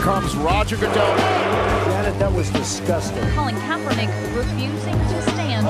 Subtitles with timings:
[0.00, 1.16] comes Roger Goodell.
[1.88, 3.22] Janet, that was disgusting.
[3.36, 5.66] Colin Kaepernick refusing to stand.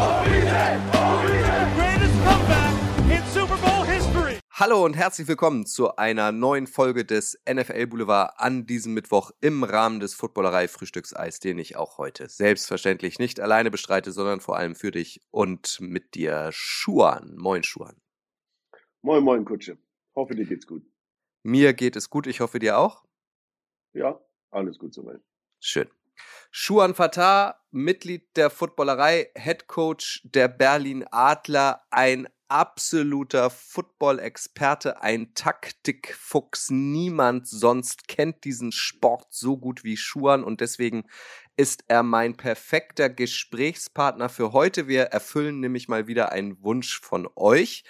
[1.75, 2.73] Greatest comeback
[3.11, 4.39] in Super Bowl history.
[4.53, 9.65] Hallo und herzlich willkommen zu einer neuen Folge des NFL Boulevard an diesem Mittwoch im
[9.65, 14.77] Rahmen des Footballerei Frühstückseis, den ich auch heute selbstverständlich nicht alleine bestreite, sondern vor allem
[14.77, 17.35] für dich und mit dir Schuan.
[17.37, 17.97] Moin Schuan.
[19.03, 19.77] Moin, moin, Kutsche.
[20.15, 20.85] Hoffe, dir geht's gut.
[21.43, 23.05] Mir geht es gut, ich hoffe dir auch.
[23.93, 25.21] Ja, alles gut soweit.
[25.61, 25.89] Schön.
[26.51, 36.71] Schuan Fatah, Mitglied der Footballerei, Head Coach der Berlin Adler, ein absoluter Football-Experte, ein Taktikfuchs.
[36.71, 41.05] Niemand sonst kennt diesen Sport so gut wie Schuan und deswegen
[41.57, 44.89] ist er mein perfekter Gesprächspartner für heute.
[44.89, 47.85] Wir erfüllen nämlich mal wieder einen Wunsch von euch.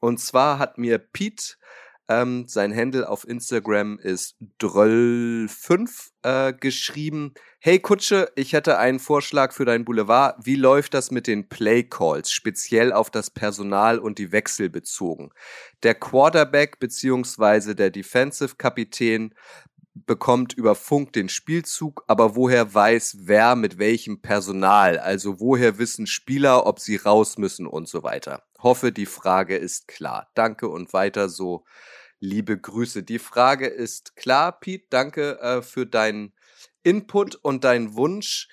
[0.00, 1.56] Und zwar hat mir Pete
[2.10, 7.34] ähm, sein Handle auf Instagram ist Dröll5 äh, geschrieben.
[7.60, 10.34] Hey Kutsche, ich hätte einen Vorschlag für dein Boulevard.
[10.44, 15.30] Wie läuft das mit den Play Calls, speziell auf das Personal und die Wechsel bezogen?
[15.84, 19.32] Der Quarterback beziehungsweise der Defensive Kapitän
[19.94, 24.98] bekommt über Funk den Spielzug, aber woher weiß wer mit welchem Personal?
[24.98, 28.42] Also woher wissen Spieler, ob sie raus müssen und so weiter?
[28.58, 30.28] Hoffe, die Frage ist klar.
[30.34, 31.64] Danke und weiter so
[32.20, 33.02] liebe Grüße.
[33.02, 34.86] Die Frage ist klar, Pete.
[34.90, 36.32] Danke äh, für deinen
[36.82, 38.48] Input und deinen Wunsch.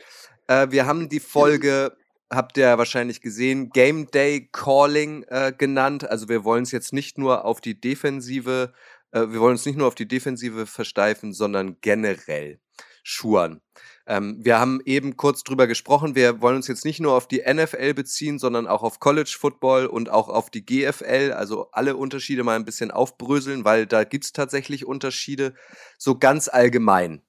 [0.48, 1.96] Äh, wir haben die Folge,
[2.32, 6.10] habt ihr wahrscheinlich gesehen, Game Day Calling äh, genannt.
[6.10, 8.74] Also wir wollen es jetzt nicht nur auf die Defensive,
[9.12, 12.60] äh, wir wollen uns nicht nur auf die Defensive versteifen, sondern generell
[13.04, 13.62] schuren.
[14.08, 17.44] Ähm, wir haben eben kurz drüber gesprochen, wir wollen uns jetzt nicht nur auf die
[17.46, 22.46] NFL beziehen, sondern auch auf College Football und auch auf die GFL, also alle Unterschiede
[22.46, 25.56] mal ein bisschen aufbröseln, weil da gibt's tatsächlich Unterschiede,
[25.98, 27.22] so ganz allgemein.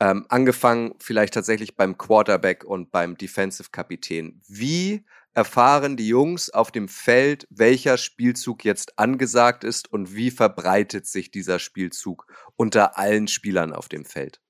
[0.00, 4.40] Ähm, angefangen vielleicht tatsächlich beim Quarterback und beim Defensive Kapitän.
[4.48, 5.04] Wie
[5.34, 11.30] erfahren die Jungs auf dem Feld, welcher Spielzug jetzt angesagt ist und wie verbreitet sich
[11.30, 14.40] dieser Spielzug unter allen Spielern auf dem Feld?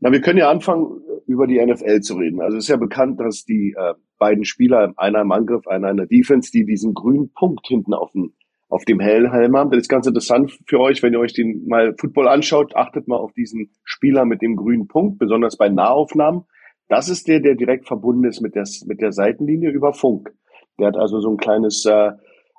[0.00, 2.40] Na, wir können ja anfangen, über die NFL zu reden.
[2.40, 5.96] Also es ist ja bekannt, dass die äh, beiden Spieler, einer im Angriff, einer in
[5.96, 8.32] der Defense, die diesen grünen Punkt hinten auf dem,
[8.68, 9.70] auf dem Helm haben.
[9.70, 13.16] Das ist ganz interessant für euch, wenn ihr euch den mal Football anschaut, achtet mal
[13.16, 16.44] auf diesen Spieler mit dem grünen Punkt, besonders bei Nahaufnahmen.
[16.88, 20.32] Das ist der, der direkt verbunden ist mit der, mit der Seitenlinie über Funk.
[20.78, 22.12] Der hat also so ein kleines äh,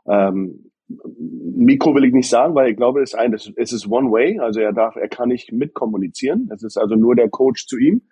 [0.07, 4.09] ähm, Mikro will ich nicht sagen, weil ich glaube, es ist ein, es ist one
[4.09, 6.49] way, also er darf, er kann nicht mitkommunizieren.
[6.53, 8.03] Es ist also nur der Coach zu ihm.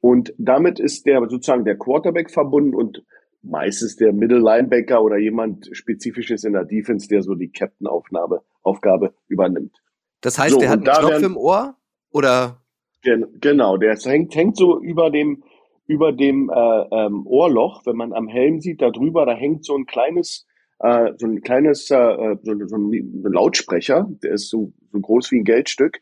[0.00, 3.04] Und damit ist der sozusagen der Quarterback verbunden und
[3.44, 9.14] meistens der Middle Linebacker oder jemand Spezifisches in der Defense, der so die Captain-Aufnahme, Aufgabe
[9.28, 9.76] übernimmt.
[10.20, 11.76] Das heißt, so, der hat einen Knopf werden, im Ohr?
[12.10, 12.62] Oder?
[13.02, 15.44] Gen, genau, der hängt, hängt so über dem,
[15.86, 19.76] über dem äh, ähm, Ohrloch, wenn man am Helm sieht, da drüber, da hängt so
[19.76, 20.46] ein kleines,
[20.84, 25.40] äh, so ein kleines, äh, so, so ein Lautsprecher, der ist so, so groß wie
[25.40, 25.98] ein Geldstück.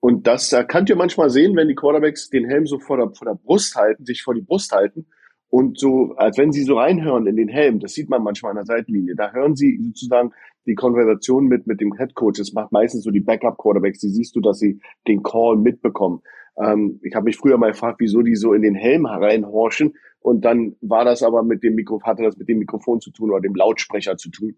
[0.00, 3.10] Und das äh, könnt ihr manchmal sehen, wenn die Quarterbacks den Helm so vor der,
[3.10, 5.06] vor der Brust halten, sich vor die Brust halten
[5.48, 7.80] und so, als wenn sie so reinhören in den Helm.
[7.80, 9.14] Das sieht man manchmal an der Seitenlinie.
[9.16, 10.32] Da hören sie sozusagen
[10.66, 12.38] die Konversation mit, mit dem Head Coach.
[12.38, 14.00] Das macht meistens so die Backup Quarterbacks.
[14.00, 14.78] Die siehst du, dass sie
[15.08, 16.20] den Call mitbekommen.
[16.62, 19.94] Ähm, ich habe mich früher mal gefragt, wieso die so in den Helm reinhorchen.
[20.20, 23.30] Und dann war das aber mit dem Mikro, hatte das mit dem Mikrofon zu tun
[23.30, 24.56] oder dem Lautsprecher zu tun.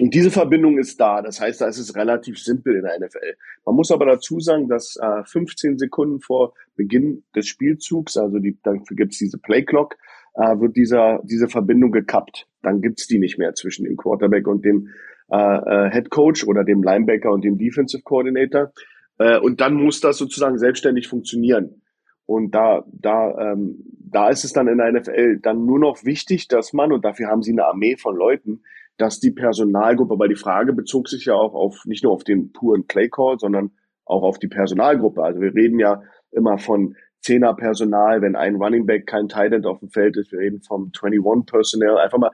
[0.00, 1.20] Und diese Verbindung ist da.
[1.20, 3.34] Das heißt, da ist es relativ simpel in der NFL.
[3.66, 8.58] Man muss aber dazu sagen, dass äh, 15 Sekunden vor Beginn des Spielzugs, also die,
[8.62, 9.96] dafür gibt es diese Playclock,
[10.34, 12.48] äh, wird dieser, diese Verbindung gekappt.
[12.62, 14.88] Dann gibt's die nicht mehr zwischen dem Quarterback und dem
[15.30, 18.72] äh, äh, Head Coach oder dem Linebacker und dem Defensive Coordinator.
[19.18, 21.82] Äh, und dann muss das sozusagen selbstständig funktionieren.
[22.26, 26.48] Und da, da, ähm, da ist es dann in der NFL dann nur noch wichtig,
[26.48, 28.62] dass man, und dafür haben sie eine Armee von Leuten,
[28.96, 32.52] dass die Personalgruppe, weil die Frage bezog sich ja auch auf nicht nur auf den
[32.52, 33.72] puren Playcall, sondern
[34.04, 35.22] auch auf die Personalgruppe.
[35.22, 39.66] Also wir reden ja immer von Zehner Personal, wenn ein Running Back kein Tight End
[39.66, 40.32] auf dem Feld ist.
[40.32, 41.98] Wir reden vom 21 Personnel.
[41.98, 42.32] Einfach mal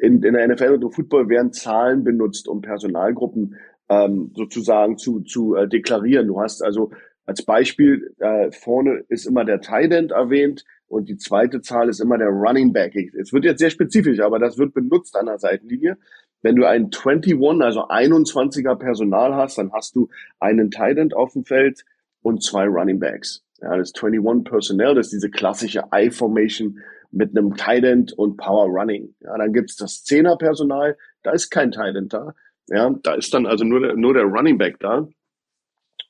[0.00, 3.56] in, in der NFL und im Football werden Zahlen benutzt, um Personalgruppen
[3.88, 6.28] ähm, sozusagen zu, zu äh, deklarieren.
[6.28, 6.90] Du hast also
[7.26, 10.64] als Beispiel äh, vorne ist immer der Tight End erwähnt,
[10.94, 12.94] und die zweite Zahl ist immer der Running Back.
[12.94, 15.98] Es wird jetzt sehr spezifisch, aber das wird benutzt an der Seitenlinie.
[16.42, 20.08] Wenn du ein 21, also 21er Personal hast, dann hast du
[20.38, 21.84] einen Tight End auf dem Feld
[22.22, 23.42] und zwei Running Backs.
[23.60, 26.78] Ja, das 21 Personnel, das ist diese klassische I-Formation
[27.10, 29.14] mit einem Tight End und Power Running.
[29.20, 32.34] Ja, dann gibt's das 10er Personal, da ist kein Tight End da.
[32.68, 35.06] Ja, da ist dann also nur der, nur der Running Back da.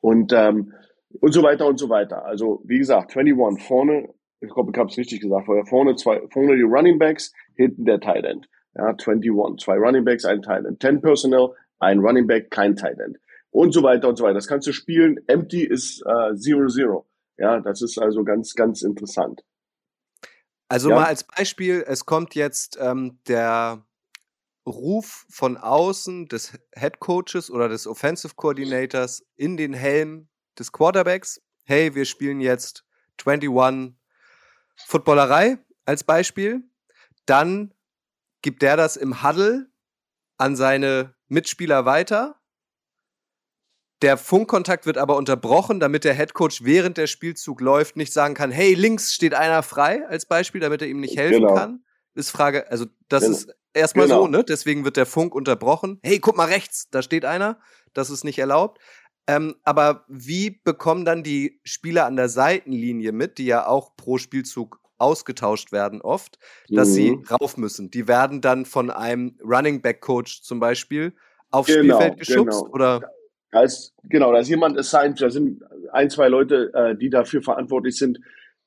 [0.00, 0.72] Und ähm,
[1.20, 2.24] und so weiter und so weiter.
[2.24, 4.08] Also wie gesagt, 21 vorne,
[4.40, 7.84] ich glaube, ich habe es richtig gesagt, vorher vorne zwei, vorne die Running Backs, hinten
[7.84, 8.48] der Tight End.
[8.76, 9.30] Ja, 21,
[9.64, 13.18] zwei Running Backs, ein Tight End, 10 Personnel, ein Running Back, kein Tight End
[13.54, 14.34] und so weiter und so weiter.
[14.34, 15.20] Das kannst du spielen.
[15.28, 17.04] Empty ist 0-0.
[17.38, 19.44] Äh, ja, das ist also ganz, ganz interessant.
[20.68, 20.96] Also Ja.
[20.96, 23.84] mal als Beispiel, es kommt jetzt ähm, der
[24.66, 30.28] Ruf von außen des Head Coaches oder des Offensive Coordinators in den Helm
[30.58, 31.42] des Quarterbacks.
[31.64, 32.84] Hey, wir spielen jetzt
[33.24, 33.94] 21
[34.86, 36.62] Footballerei als Beispiel.
[37.26, 37.74] Dann
[38.42, 39.70] gibt der das im Huddle
[40.36, 42.40] an seine Mitspieler weiter.
[44.02, 48.50] Der Funkkontakt wird aber unterbrochen, damit der Headcoach während der Spielzug läuft nicht sagen kann,
[48.50, 51.54] hey, links steht einer frei als Beispiel, damit er ihm nicht helfen Genau.
[51.54, 51.84] kann.
[52.14, 53.36] Ist Frage, also das Genau.
[53.36, 54.22] ist erstmal Genau.
[54.22, 54.44] so, ne?
[54.44, 55.98] Deswegen wird der Funk unterbrochen.
[56.02, 57.58] Hey, guck mal rechts, da steht einer.
[57.92, 58.80] Das ist nicht erlaubt.
[59.26, 64.18] Ähm, aber wie bekommen dann die Spieler an der Seitenlinie mit, die ja auch pro
[64.18, 66.38] Spielzug ausgetauscht werden oft,
[66.68, 67.24] dass sie Mhm.
[67.30, 67.90] rauf müssen?
[67.90, 71.14] Die werden dann von einem Running Back Coach zum Beispiel
[71.50, 72.72] aufs Genau, Spielfeld geschubst genau.
[72.74, 73.10] oder
[73.50, 75.62] Da ist, genau, da ist jemand assigned, da sind
[75.92, 78.18] ein, zwei Leute, äh, die dafür verantwortlich sind,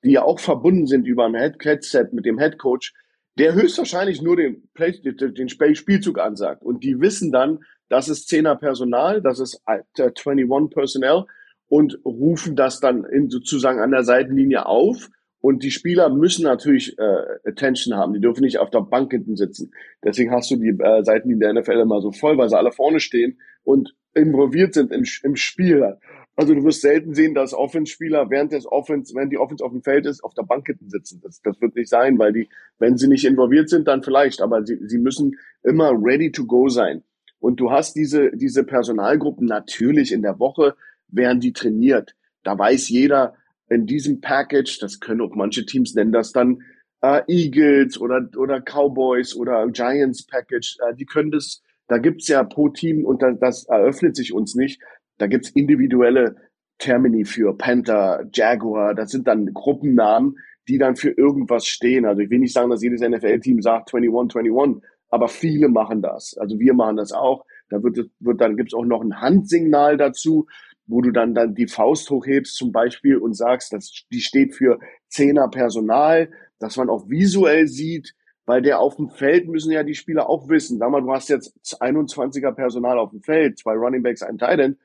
[0.04, 2.94] die ja auch verbunden sind über ein Head Headset mit dem Head Coach,
[3.38, 6.64] der höchstwahrscheinlich nur den, Play, den, den Spiel- Spielzug ansagt.
[6.64, 11.26] Und die wissen dann, das ist 10er Personal, das ist äh, 21 Personnel
[11.70, 15.10] und rufen das dann in, sozusagen an der Seitenlinie auf.
[15.40, 18.14] Und die Spieler müssen natürlich äh, Attention haben.
[18.14, 19.72] Die dürfen nicht auf der Bank hinten sitzen.
[20.04, 23.00] Deswegen hast du die äh, Seitenlinie der NFL immer so voll, weil sie alle vorne
[23.00, 25.98] stehen und involviert sind im, im Spiel.
[26.38, 29.82] Also du wirst selten sehen, dass Offense-Spieler während des Offense, wenn die Offense auf dem
[29.82, 31.20] Feld ist, auf der Bank hinten sitzen.
[31.24, 32.48] Das, das wird nicht sein, weil die,
[32.78, 36.70] wenn sie nicht involviert sind, dann vielleicht, aber sie, sie müssen immer ready to go
[36.70, 37.04] sein.
[37.40, 40.76] Und du hast diese, diese Personalgruppen natürlich in der Woche,
[41.08, 42.16] werden die trainiert.
[42.44, 43.34] Da weiß jeder
[43.68, 46.62] in diesem Package, das können auch manche Teams nennen, das dann
[47.02, 52.44] äh, Eagles oder, oder Cowboys oder Giants Package, äh, die können das, da gibt's ja
[52.44, 54.82] pro Team und das, das eröffnet sich uns nicht.
[55.18, 56.36] Da gibt's individuelle
[56.78, 60.36] Termini für Panther, Jaguar, das sind dann Gruppennamen,
[60.68, 62.06] die dann für irgendwas stehen.
[62.06, 66.38] Also ich will nicht sagen, dass jedes NFL-Team sagt 21, 21, aber viele machen das.
[66.38, 67.46] Also wir machen das auch.
[67.70, 70.48] Da wird, wird dann gibt's auch noch ein Handsignal dazu,
[70.86, 74.80] wo du dann, dann die Faust hochhebst zum Beispiel und sagst, dass die steht für
[75.10, 76.30] Zehner Personal,
[76.60, 78.14] dass man auch visuell sieht,
[78.46, 80.80] weil der auf dem Feld müssen ja die Spieler auch wissen.
[80.80, 84.60] Sag mal, du hast jetzt 21er Personal auf dem Feld, zwei Running Backs, ein Tight
[84.60, 84.78] End,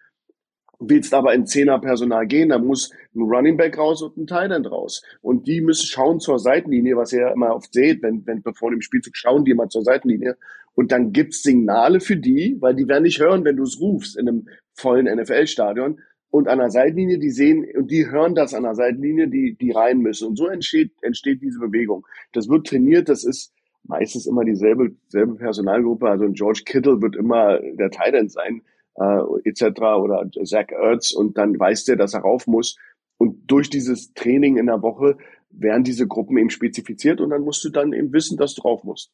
[0.89, 4.71] willst aber in Zehner Personal gehen, dann muss ein Running Back raus und ein End
[4.71, 5.03] raus.
[5.21, 8.71] Und die müssen schauen zur Seitenlinie, was ihr ja immer oft seht, wenn, wenn bevor
[8.71, 10.37] dem Spielzug schauen die immer zur Seitenlinie.
[10.75, 14.17] Und dann gibt's Signale für die, weil die werden nicht hören, wenn du es rufst
[14.19, 16.01] in einem vollen NFL-Stadion.
[16.31, 19.71] Und an der Seitenlinie, die sehen und die hören das an der Seitenlinie, die, die
[19.71, 20.29] rein müssen.
[20.29, 22.07] Und so entsteht, entsteht diese Bewegung.
[22.33, 23.53] Das wird trainiert, das ist
[23.85, 26.09] meistens immer dieselbe, selbe Personalgruppe.
[26.09, 28.63] Also ein George Kittle wird immer der End sein,
[28.97, 29.81] äh, etc.
[29.81, 32.77] oder Zach Ertz und dann weiß der, dass er rauf muss.
[33.19, 35.17] Und durch dieses Training in der Woche
[35.51, 38.85] werden diese Gruppen eben spezifiziert und dann musst du dann eben wissen, dass du drauf
[38.85, 39.13] musst.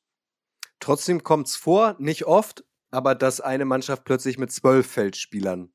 [0.81, 5.73] Trotzdem kommt's vor, nicht oft, aber dass eine Mannschaft plötzlich mit zwölf Feldspielern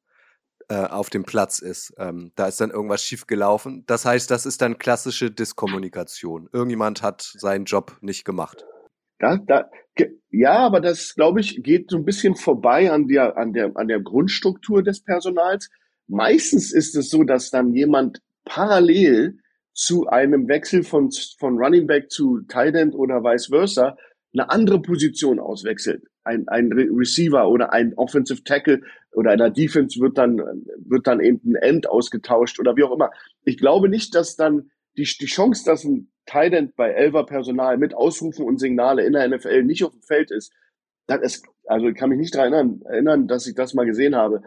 [0.69, 1.93] äh, auf dem Platz ist.
[1.97, 3.83] Ähm, da ist dann irgendwas schiefgelaufen.
[3.85, 6.49] Das heißt, das ist dann klassische Diskommunikation.
[6.51, 8.65] Irgendjemand hat seinen Job nicht gemacht.
[9.23, 9.69] Da, da,
[10.31, 13.87] ja, aber das, glaube ich, geht so ein bisschen vorbei an der, an der, an
[13.87, 15.69] der Grundstruktur des Personals.
[16.07, 19.37] Meistens ist es so, dass dann jemand parallel
[19.73, 23.95] zu einem Wechsel von, von Running Back zu Tight End oder vice versa
[24.33, 26.03] eine andere Position auswechselt.
[26.25, 28.81] Ein, ein Re- Receiver oder ein Offensive Tackle
[29.13, 30.41] oder in der Defense wird dann,
[30.85, 33.11] wird dann eben ein End ausgetauscht oder wie auch immer.
[33.45, 37.77] Ich glaube nicht, dass dann die, die Chance, dass ein Tight End bei Elver Personal
[37.77, 40.53] mit Ausrufen und Signale in der NFL nicht auf dem Feld ist,
[41.07, 44.15] das ist, also ich kann mich nicht daran erinnern, erinnern, dass ich das mal gesehen
[44.15, 44.41] habe.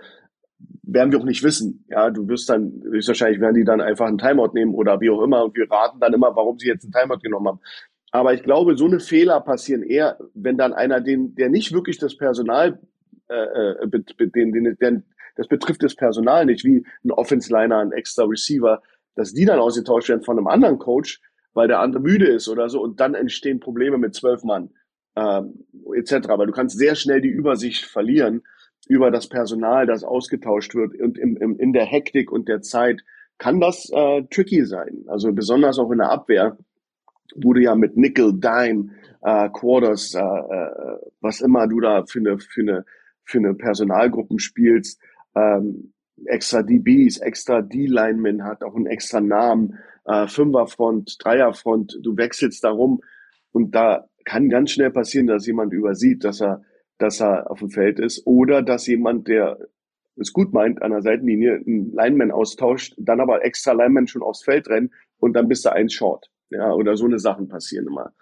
[0.82, 1.84] Werden wir auch nicht wissen.
[1.88, 5.22] Ja, du wirst dann, höchstwahrscheinlich werden die dann einfach einen Timeout nehmen oder wie auch
[5.22, 7.60] immer und wir raten dann immer, warum sie jetzt einen Timeout genommen haben.
[8.10, 11.98] Aber ich glaube, so eine Fehler passieren eher, wenn dann einer, den, der nicht wirklich
[11.98, 12.78] das Personal,
[13.28, 15.04] äh, äh, den, den, den,
[15.34, 18.80] das betrifft das Personal nicht, wie ein Offense-Liner, ein extra Receiver,
[19.16, 21.20] dass die dann ausgetauscht werden von einem anderen Coach,
[21.56, 24.70] weil der andere müde ist oder so und dann entstehen Probleme mit zwölf Mann
[25.16, 26.28] ähm, etc.
[26.28, 28.42] Weil du kannst sehr schnell die Übersicht verlieren
[28.88, 33.02] über das Personal, das ausgetauscht wird und im, im, in der Hektik und der Zeit
[33.38, 35.04] kann das äh, tricky sein.
[35.08, 36.58] Also besonders auch in der Abwehr,
[37.34, 38.90] wo du ja mit Nickel, Dime,
[39.22, 42.84] äh, Quarters, äh, äh, was immer du da für eine, für eine,
[43.24, 45.00] für eine Personalgruppen spielst,
[45.34, 45.94] ähm,
[46.26, 53.02] extra DBs, extra D-Linemen, hat auch einen extra Namen, äh, Fünferfront, Dreierfront, du wechselst darum
[53.52, 56.62] und da kann ganz schnell passieren, dass jemand übersieht, dass er,
[56.98, 59.58] dass er auf dem Feld ist oder dass jemand, der
[60.16, 64.42] es gut meint, an der Seitenlinie einen Lineman austauscht, dann aber extra Lineman schon aufs
[64.42, 66.30] Feld rennen und dann bist du eins short.
[66.50, 68.12] Ja, oder so eine Sachen passieren immer.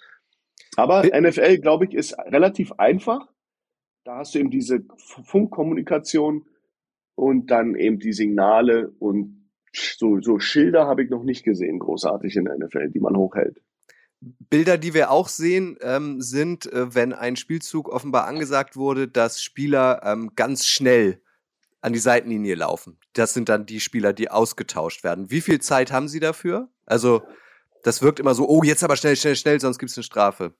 [0.77, 3.29] Aber NFL, glaube ich, ist relativ einfach.
[4.05, 6.47] Da hast du eben diese Funkkommunikation
[7.15, 9.44] und dann eben die Signale und
[9.75, 13.61] so, so Schilder habe ich noch nicht gesehen, großartig in der NFL, die man hochhält.
[14.21, 19.43] Bilder, die wir auch sehen, ähm, sind, äh, wenn ein Spielzug offenbar angesagt wurde, dass
[19.43, 21.21] Spieler ähm, ganz schnell
[21.81, 22.99] an die Seitenlinie laufen.
[23.13, 25.31] Das sind dann die Spieler, die ausgetauscht werden.
[25.31, 26.71] Wie viel Zeit haben Sie dafür?
[26.87, 27.23] Also,
[27.83, 30.55] das wirkt immer so, oh, jetzt aber schnell, schnell, schnell, sonst gibt es eine Strafe.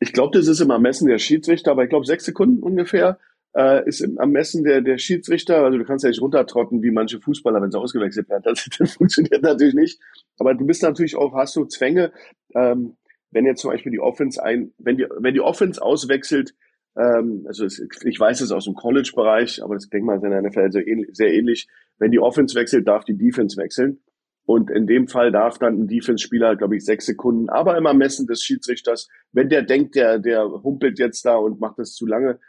[0.00, 3.18] Ich glaube, das ist im Ermessen der Schiedsrichter, aber ich glaube, sechs Sekunden ungefähr
[3.54, 5.64] äh, ist im Ermessen der, der Schiedsrichter.
[5.64, 8.42] Also du kannst ja nicht runtertrotten wie manche Fußballer, wenn sie ausgewechselt werden.
[8.52, 10.00] Das, das funktioniert natürlich nicht.
[10.38, 12.12] Aber du bist natürlich auch, hast du Zwänge,
[12.54, 12.96] ähm,
[13.30, 16.54] wenn jetzt zum Beispiel die Offense ein, wenn die, wenn die Offense auswechselt,
[16.96, 20.42] ähm, also es, ich weiß es aus dem College-Bereich, aber das denke ist in der
[20.42, 21.68] NFL sehr ähnlich, sehr ähnlich.
[21.98, 24.00] Wenn die Offense wechselt, darf die Defense wechseln.
[24.44, 28.26] Und in dem Fall darf dann ein Defense-Spieler, glaube ich, sechs Sekunden, aber immer messen
[28.26, 32.40] des Schiedsrichters, wenn der denkt, der, der humpelt jetzt da und macht das zu lange,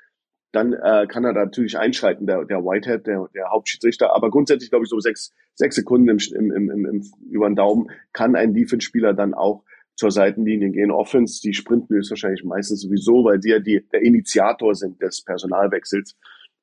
[0.53, 4.15] dann äh, kann er natürlich einschreiten, der, der Whitehead, der, der Hauptschiedsrichter.
[4.15, 7.87] Aber grundsätzlich, glaube ich, so sechs, sechs Sekunden im, im, im, im, über den Daumen
[8.13, 9.63] kann ein Defense-Spieler dann auch
[9.95, 10.91] zur Seitenlinie gehen.
[10.91, 15.23] Offense, die sprinten ist wahrscheinlich meistens sowieso, weil die ja die, der Initiator sind des
[15.23, 16.15] Personalwechsels.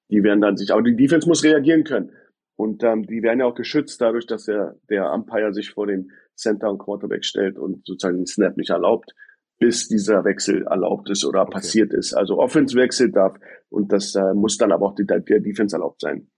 [0.09, 2.13] Die werden dann sich, aber die Defense muss reagieren können.
[2.57, 6.13] Und ähm, die werden ja auch geschützt dadurch, dass der, der Umpire sich vor den
[6.37, 9.15] Center und Quarterback stellt und sozusagen den Snap nicht erlaubt,
[9.61, 11.52] bis dieser Wechsel erlaubt ist oder okay.
[11.52, 12.14] passiert ist.
[12.14, 13.38] Also Offense wechselt darf
[13.69, 16.29] und das äh, muss dann aber auch die, der Defense erlaubt sein.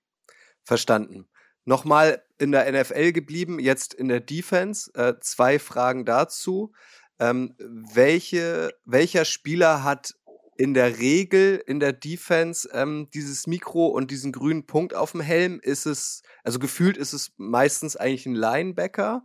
[0.64, 1.28] Verstanden.
[1.64, 4.90] Nochmal in der NFL geblieben, jetzt in der Defense.
[4.94, 6.72] Äh, zwei Fragen dazu.
[7.20, 10.14] Ähm, welche, welcher Spieler hat
[10.56, 15.20] in der Regel in der Defense ähm, dieses Mikro und diesen grünen Punkt auf dem
[15.20, 15.60] Helm?
[15.62, 19.24] Ist es, also gefühlt ist es meistens eigentlich ein Linebacker.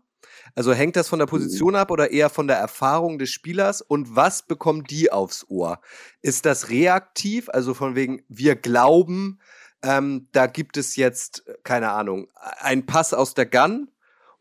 [0.55, 3.81] Also hängt das von der Position ab oder eher von der Erfahrung des Spielers?
[3.81, 5.79] Und was bekommen die aufs Ohr?
[6.21, 9.39] Ist das reaktiv, also von wegen, wir glauben,
[9.83, 12.27] ähm, da gibt es jetzt, keine Ahnung,
[12.59, 13.91] ein Pass aus der Gun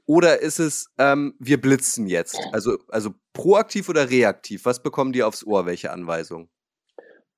[0.07, 2.39] oder ist es, ähm, wir blitzen jetzt?
[2.53, 4.65] Also, also proaktiv oder reaktiv?
[4.65, 5.67] Was bekommen die aufs Ohr?
[5.67, 6.49] Welche Anweisung?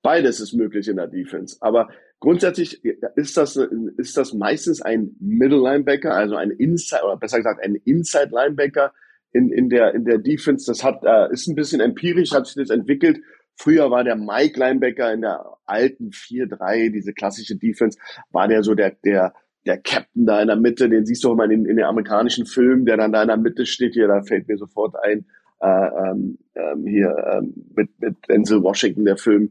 [0.03, 1.57] Beides ist möglich in der Defense.
[1.61, 1.89] Aber
[2.21, 3.57] grundsätzlich ist das,
[3.97, 8.93] ist das meistens ein Middle Linebacker, also ein Inside, oder besser gesagt ein Inside Linebacker
[9.33, 10.67] in, in der, in der Defense.
[10.67, 13.21] Das hat, äh, ist ein bisschen empirisch, hat sich das entwickelt
[13.61, 17.99] Früher war der Mike Linebacker in der alten 4-3, diese klassische Defense,
[18.31, 19.35] war der so der, der,
[19.67, 22.47] der Captain da in der Mitte, den siehst du auch immer in, in den amerikanischen
[22.47, 25.27] Filmen, der dann da in der Mitte steht hier, da fällt mir sofort ein,
[25.61, 29.51] äh, ähm, ähm hier ähm, mit, mit Denzel Washington, der Film,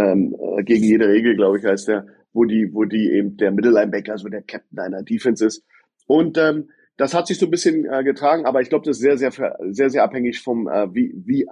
[0.00, 3.50] ähm, äh, gegen jede Regel, glaube ich, heißt der, wo die, wo die eben der
[3.50, 5.64] Mittellinebacker, so der Captain einer Defense ist.
[6.06, 9.02] Und ähm, das hat sich so ein bisschen äh, getragen, aber ich glaube, das ist
[9.02, 9.32] sehr, sehr,
[9.70, 11.46] sehr, sehr abhängig vom, äh, wie, wie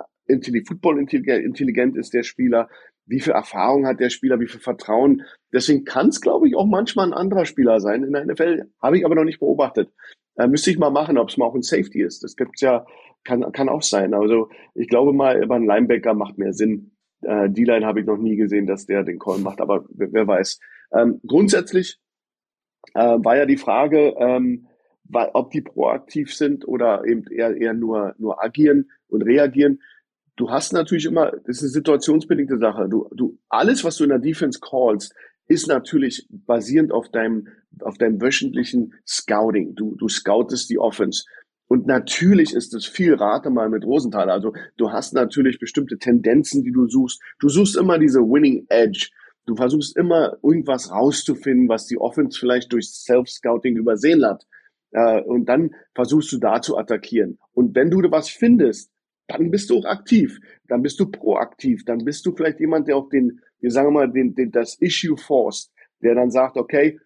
[0.67, 2.69] Football intelligent ist der Spieler,
[3.07, 5.23] wie viel Erfahrung hat der Spieler, wie viel Vertrauen.
[5.53, 8.69] Deswegen kann es, glaube ich, auch manchmal ein anderer Spieler sein in der NFL.
[8.83, 9.91] Habe ich aber noch nicht beobachtet.
[10.37, 12.23] Äh, müsste ich mal machen, ob es mal auch ein Safety ist.
[12.23, 12.85] Das gibt's ja,
[13.25, 14.13] kann, kann auch sein.
[14.13, 16.93] Also ich glaube mal, über einen Linebacker macht mehr Sinn.
[17.23, 20.13] Äh, die Line habe ich noch nie gesehen, dass der den Call macht, aber wer,
[20.13, 20.61] wer weiß.
[20.93, 21.99] Ähm, grundsätzlich
[22.95, 24.67] äh, war ja die Frage, ähm,
[25.11, 29.81] ob die proaktiv sind oder eben eher, eher nur, nur agieren und reagieren
[30.39, 32.89] du hast natürlich immer, das ist eine situationsbedingte Sache.
[32.89, 35.15] Du, du, alles, was du in der Defense callst,
[35.47, 37.49] ist natürlich basierend auf deinem,
[37.81, 39.75] auf deinem wöchentlichen Scouting.
[39.75, 41.25] Du, du scoutest die Offense.
[41.69, 44.31] Und natürlich ist es viel Rate mal mit Rosenthal.
[44.31, 47.21] Also du hast natürlich bestimmte Tendenzen, die du suchst.
[47.39, 49.11] Du suchst immer diese Winning Edge.
[49.47, 54.47] Du versuchst immer irgendwas rauszufinden, was die Offense vielleicht durch Self-Scouting übersehen hat.
[54.93, 57.39] Äh, und dann versuchst du da zu attackieren.
[57.53, 58.91] Und wenn du was findest,
[59.27, 62.97] dann bist du auch aktiv, dann bist du proaktiv, dann bist du vielleicht jemand, der
[62.97, 65.71] auch den, wir sagen mal, den, den, das Issue forst,
[66.03, 66.99] der dann sagt, okay,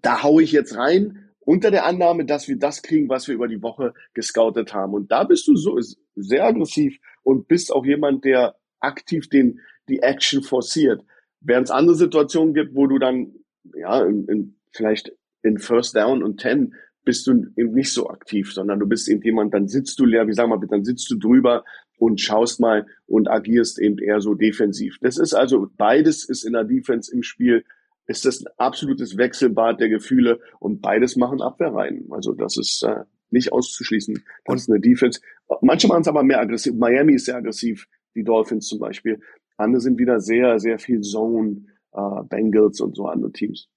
[0.00, 3.48] da hau ich jetzt rein, unter der Annahme, dass wir das kriegen, was wir über
[3.48, 4.94] die Woche gescoutet haben.
[4.94, 5.78] Und da bist du so
[6.14, 11.02] sehr aggressiv und bist auch jemand, der aktiv den, die Action forciert.
[11.40, 13.34] Während es andere Situationen gibt, wo du dann,
[13.74, 18.52] ja, in, in, vielleicht in First Down und Ten bist du eben nicht so aktiv,
[18.52, 21.18] sondern du bist eben jemand, dann sitzt du leer, wie sagen wir, dann sitzt du
[21.18, 21.64] drüber
[21.98, 24.98] und schaust mal und agierst eben eher so defensiv.
[25.00, 27.64] Das ist also, beides ist in der Defense im Spiel,
[28.06, 32.08] ist das ein absolutes Wechselbad der Gefühle und beides machen Abwehrreihen.
[32.10, 34.22] Also das ist äh, nicht auszuschließen.
[34.44, 35.20] Das ist eine Defense.
[35.60, 36.74] Manche machen es aber mehr aggressiv.
[36.74, 39.20] Miami ist sehr aggressiv, die Dolphins zum Beispiel.
[39.56, 43.68] Andere sind wieder sehr, sehr viel Zone, äh, Bengals und so andere Teams.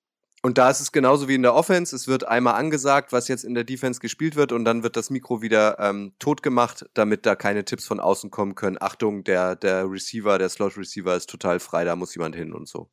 [0.41, 1.95] Und da ist es genauso wie in der Offense.
[1.95, 5.09] Es wird einmal angesagt, was jetzt in der Defense gespielt wird, und dann wird das
[5.09, 8.77] Mikro wieder ähm, tot gemacht, damit da keine Tipps von außen kommen können.
[8.79, 12.91] Achtung, der, der Receiver, der Slot-Receiver ist total frei, da muss jemand hin und so.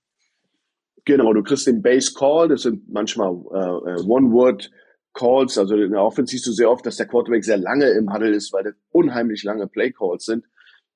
[1.04, 4.71] Genau, du kriegst den Base Call, das sind manchmal äh, äh, One-Word
[5.14, 8.12] Calls, also in der Offense siehst du sehr oft, dass der Quarterback sehr lange im
[8.12, 10.44] Huddle ist, weil das unheimlich lange Play Calls sind.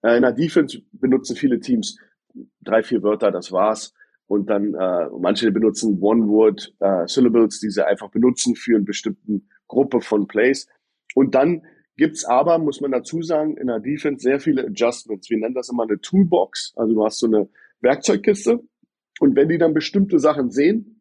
[0.02, 1.98] Äh, in der Defense benutzen viele Teams
[2.60, 3.92] drei, vier Wörter, das war's
[4.26, 9.40] und dann äh, manche benutzen One-Word äh, Syllables, die sie einfach benutzen für eine bestimmte
[9.68, 10.68] Gruppe von Plays.
[11.14, 11.62] Und dann
[11.96, 15.30] gibt's aber, muss man dazu sagen, in der Defense sehr viele Adjustments.
[15.30, 16.74] Wir nennen das immer eine Toolbox.
[16.76, 17.48] Also du hast so eine
[17.80, 18.60] Werkzeugkiste
[19.20, 21.00] und wenn die dann bestimmte Sachen sehen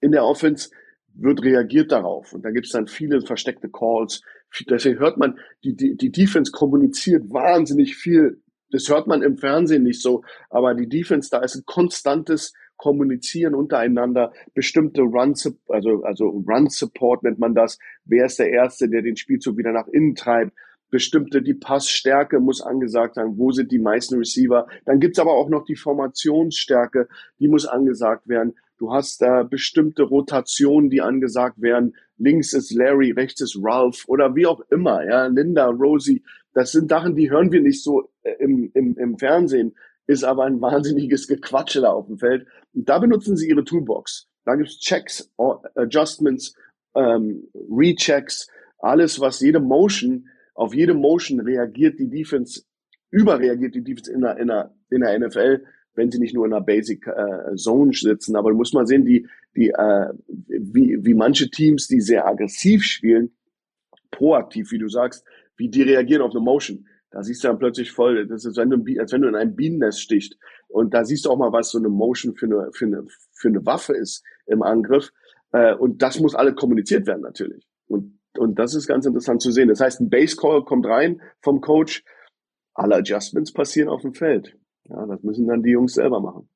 [0.00, 0.70] in der Offense,
[1.14, 2.32] wird reagiert darauf.
[2.32, 4.22] Und da gibt's dann viele versteckte Calls.
[4.68, 8.42] Deswegen hört man, die, die, die Defense kommuniziert wahnsinnig viel
[8.74, 13.54] das hört man im Fernsehen nicht so, aber die Defense, da ist ein konstantes Kommunizieren
[13.54, 15.34] untereinander, bestimmte Run,
[15.68, 17.78] also, also Run Support nennt man das.
[18.04, 20.52] Wer ist der Erste, der den Spielzug wieder nach innen treibt?
[20.90, 23.36] Bestimmte, die Passstärke muss angesagt sein.
[23.36, 24.66] Wo sind die meisten Receiver?
[24.84, 27.08] Dann gibt's aber auch noch die Formationsstärke,
[27.40, 28.54] die muss angesagt werden.
[28.78, 31.94] Du hast da bestimmte Rotationen, die angesagt werden.
[32.16, 36.22] Links ist Larry, rechts ist Ralph oder wie auch immer, ja, Linda, Rosie.
[36.52, 39.74] Das sind Sachen, die hören wir nicht so äh, im, im, im Fernsehen,
[40.06, 42.46] ist aber ein wahnsinniges Gequatsche da auf dem Feld.
[42.72, 44.28] Und da benutzen sie ihre Toolbox.
[44.44, 45.32] Da gibt's Checks,
[45.74, 46.54] Adjustments,
[46.94, 48.48] ähm, Rechecks,
[48.78, 52.62] alles, was jede Motion, auf jede Motion reagiert die Defense,
[53.10, 56.52] überreagiert die Defense in der, in der, in der NFL, wenn sie nicht nur in
[56.52, 58.36] einer Basic äh, Zone sitzen.
[58.36, 62.82] Aber du musst mal sehen, die, die, äh, wie, wie manche Teams, die sehr aggressiv
[62.84, 63.32] spielen,
[64.10, 65.24] proaktiv, wie du sagst,
[65.56, 66.86] wie die reagieren auf eine Motion.
[67.10, 69.54] Da siehst du dann plötzlich voll, das ist, wenn du, als wenn du in ein
[69.54, 70.36] Bienennest stichst.
[70.66, 73.48] Und da siehst du auch mal, was so eine Motion für eine, für eine, für
[73.48, 75.12] eine Waffe ist im Angriff.
[75.52, 77.68] Äh, und das muss alle kommuniziert werden natürlich.
[77.86, 79.68] Und, und das ist ganz interessant zu sehen.
[79.68, 82.04] Das heißt, ein Base Call kommt rein vom Coach.
[82.74, 84.56] Alle Adjustments passieren auf dem Feld.
[84.84, 86.48] Ja, das müssen dann die Jungs selber machen.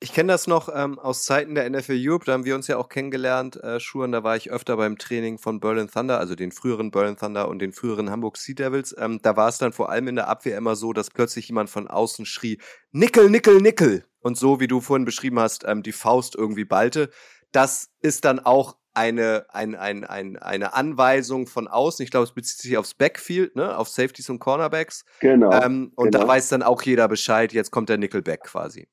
[0.00, 2.76] Ich kenne das noch ähm, aus Zeiten der NFL Europe, da haben wir uns ja
[2.76, 6.52] auch kennengelernt, äh, Schuhen, da war ich öfter beim Training von Berlin Thunder, also den
[6.52, 8.94] früheren Berlin Thunder und den früheren Hamburg Sea Devils.
[8.96, 11.68] Ähm, da war es dann vor allem in der Abwehr immer so, dass plötzlich jemand
[11.68, 12.60] von außen schrie,
[12.92, 14.04] Nickel, Nickel, Nickel.
[14.20, 17.10] Und so, wie du vorhin beschrieben hast, ähm, die Faust irgendwie ballte.
[17.50, 22.02] Das ist dann auch eine, ein, ein, ein, eine Anweisung von außen.
[22.02, 23.78] Ich glaube, es bezieht sich aufs Backfield, ne?
[23.78, 25.04] auf Safeties und Cornerbacks.
[25.20, 25.52] Genau.
[25.52, 26.24] Ähm, und genau.
[26.24, 28.88] da weiß dann auch jeder Bescheid, jetzt kommt der Nickelback quasi.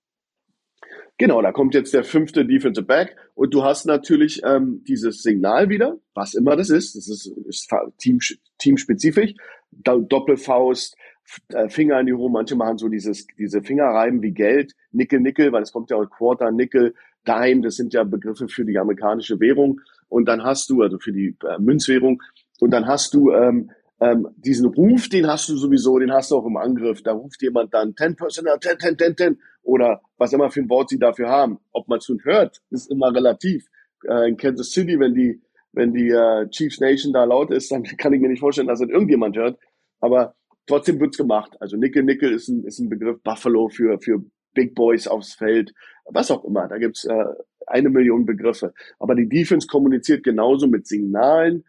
[1.17, 5.69] Genau, da kommt jetzt der fünfte Defensive Back und du hast natürlich ähm, dieses Signal
[5.69, 8.19] wieder, was immer das ist, das ist, ist team,
[8.59, 9.33] teamspezifisch,
[9.71, 10.97] Doppelfaust,
[11.49, 15.53] äh, Finger in die Ruhe, manche machen so dieses, diese Fingerreiben wie Geld, Nickel, Nickel,
[15.53, 16.93] weil es kommt ja auch Quarter, Nickel,
[17.25, 21.11] Dime, das sind ja Begriffe für die amerikanische Währung und dann hast du, also für
[21.11, 22.21] die äh, Münzwährung,
[22.59, 26.35] und dann hast du ähm, ähm, diesen Ruf, den hast du sowieso, den hast du
[26.35, 27.01] auch im Angriff.
[27.01, 30.69] Da ruft jemand dann 10 Personal, 10, 10, 10, 10 oder was immer für ein
[30.69, 31.59] Wort sie dafür haben.
[31.71, 33.67] Ob man es nun hört, ist immer relativ.
[34.07, 35.41] Äh, in Kansas City, wenn die,
[35.71, 38.81] wenn die äh, Chiefs Nation da laut ist, dann kann ich mir nicht vorstellen, dass
[38.81, 39.57] es irgendjemand hört.
[40.01, 40.35] Aber
[40.67, 41.55] trotzdem wird's gemacht.
[41.59, 45.73] Also Nickel Nickel ist ein, ist ein Begriff Buffalo für, für Big Boys aufs Feld,
[46.05, 46.67] was auch immer.
[46.67, 47.25] Da gibt's äh,
[47.67, 48.73] eine Million Begriffe.
[48.99, 51.63] Aber die Defense kommuniziert genauso mit Signalen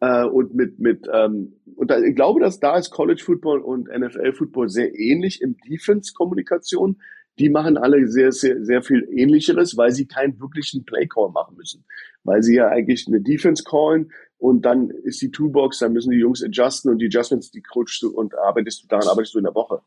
[0.00, 3.88] äh, und mit mit ähm, und da, ich glaube, dass da ist College Football und
[3.88, 7.00] NFL Football sehr ähnlich im Defense Kommunikation.
[7.38, 11.56] Die machen alle sehr sehr sehr viel ähnlicheres, weil sie keinen wirklichen Play Call machen
[11.56, 11.84] müssen,
[12.24, 16.18] weil sie ja eigentlich eine Defense callen und dann ist die Toolbox, dann müssen die
[16.18, 19.44] Jungs adjusten und die Adjustments, die coachst du und arbeitest du daran, arbeitest du in
[19.44, 19.80] der Woche.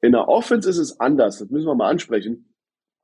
[0.00, 2.49] In der Offense ist es anders, das müssen wir mal ansprechen,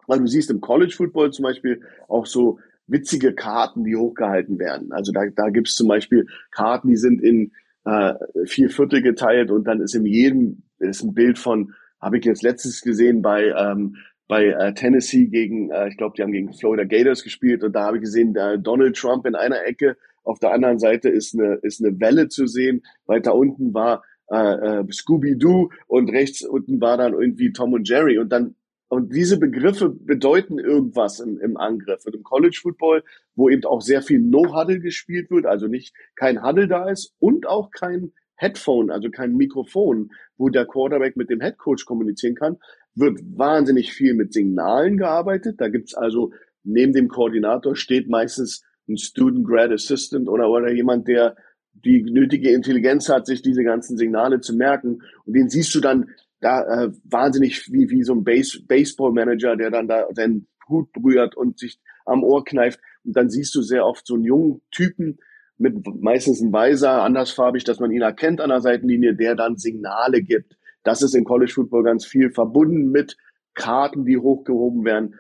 [0.07, 4.93] weil du siehst im College Football zum Beispiel auch so witzige Karten, die hochgehalten werden.
[4.93, 7.53] Also da, da gibt es zum Beispiel Karten, die sind in
[7.85, 8.15] äh,
[8.47, 12.43] vier Viertel geteilt und dann ist in jedem ist ein Bild von, habe ich jetzt
[12.43, 13.97] letztens gesehen bei ähm,
[14.29, 17.85] bei äh, Tennessee gegen, äh, ich glaube, die haben gegen Florida Gators gespielt und da
[17.85, 21.55] habe ich gesehen, da Donald Trump in einer Ecke, auf der anderen Seite ist eine
[21.63, 26.81] ist eine Welle zu sehen, weiter unten war äh, äh, Scooby Doo und rechts unten
[26.81, 28.57] war dann irgendwie Tom und Jerry und dann
[28.89, 32.07] und diese Begriffe bedeuten irgendwas im, im Angriff.
[32.07, 33.03] Und im College Football,
[33.35, 37.47] wo eben auch sehr viel No-Huddle gespielt wird, also nicht kein Huddle da ist und
[37.47, 42.59] auch kein Headphone, also kein Mikrofon, wo der Quarterback mit dem Headcoach kommunizieren kann,
[42.95, 45.61] wird wahnsinnig viel mit Signalen gearbeitet.
[45.61, 51.09] Da gibt's also neben dem Koordinator steht meistens ein Student Grad Assistant oder, oder jemand,
[51.09, 51.37] der
[51.73, 55.03] die nötige Intelligenz hat, sich diese ganzen Signale zu merken.
[55.25, 59.71] Und den siehst du dann da äh, wahnsinnig wie, wie so ein Base, Baseball-Manager, der
[59.71, 62.81] dann da seinen Hut berührt und sich am Ohr kneift.
[63.05, 65.19] Und dann siehst du sehr oft so einen jungen Typen,
[65.59, 70.23] mit meistens ein Weiser, andersfarbig, dass man ihn erkennt an der Seitenlinie, der dann Signale
[70.23, 70.57] gibt.
[70.83, 73.17] Das ist im College Football ganz viel verbunden mit
[73.55, 75.15] Karten, die hochgehoben werden,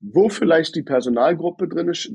[0.00, 2.06] wo vielleicht die Personalgruppe drin ist,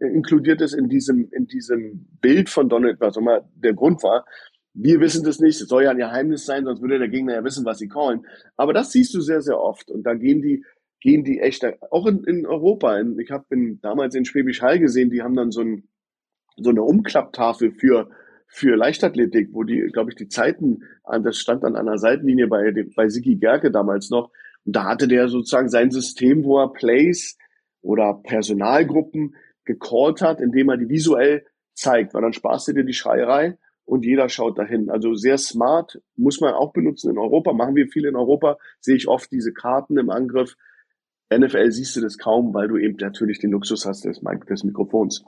[0.00, 4.26] inkludiert ist in diesem, in diesem Bild von Donald, was immer der Grund war.
[4.72, 5.60] Wir wissen das nicht.
[5.60, 8.26] Es soll ja ein Geheimnis sein, sonst würde der Gegner ja wissen, was sie callen.
[8.56, 9.90] Aber das siehst du sehr, sehr oft.
[9.90, 10.64] Und da gehen die,
[11.00, 13.00] gehen die echt, auch in, in Europa.
[13.18, 13.44] Ich habe
[13.82, 15.88] damals in Schwäbisch Hall gesehen, die haben dann so ein,
[16.56, 18.10] so eine Umklapptafel für
[18.52, 20.82] für Leichtathletik, wo die, glaube ich, die Zeiten,
[21.22, 24.32] das stand an der Seitenlinie bei, bei Sigi Gerke damals noch.
[24.64, 27.38] Und da hatte der sozusagen sein System, wo er Plays
[27.80, 32.92] oder Personalgruppen gecallt hat, indem er die visuell zeigt, weil dann sparst du dir die
[32.92, 34.90] Schreierei und jeder schaut dahin.
[34.90, 38.96] Also sehr smart, muss man auch benutzen in Europa, machen wir viel in Europa, sehe
[38.96, 40.56] ich oft diese Karten im Angriff.
[41.32, 45.24] NFL siehst du das kaum, weil du eben natürlich den Luxus hast des, des Mikrofons.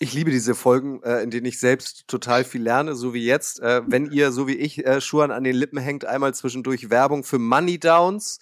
[0.00, 3.60] Ich liebe diese Folgen, äh, in denen ich selbst total viel lerne, so wie jetzt.
[3.60, 7.24] Äh, wenn ihr, so wie ich, äh, Schuhan an den Lippen hängt, einmal zwischendurch Werbung
[7.24, 8.40] für Money Downs.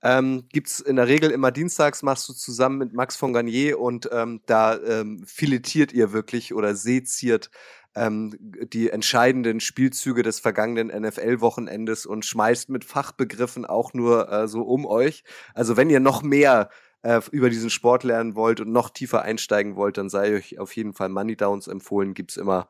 [0.00, 4.08] Ähm, gibt's in der Regel immer dienstags, machst du zusammen mit Max von Garnier und
[4.12, 7.50] ähm, da ähm, filetiert ihr wirklich oder seziert
[7.98, 14.62] ähm, die entscheidenden Spielzüge des vergangenen NFL-Wochenendes und schmeißt mit Fachbegriffen auch nur äh, so
[14.62, 15.24] um euch.
[15.54, 16.70] Also wenn ihr noch mehr
[17.02, 20.74] äh, über diesen Sport lernen wollt und noch tiefer einsteigen wollt, dann sei euch auf
[20.76, 22.14] jeden Fall Money Downs empfohlen.
[22.14, 22.68] Gibt's immer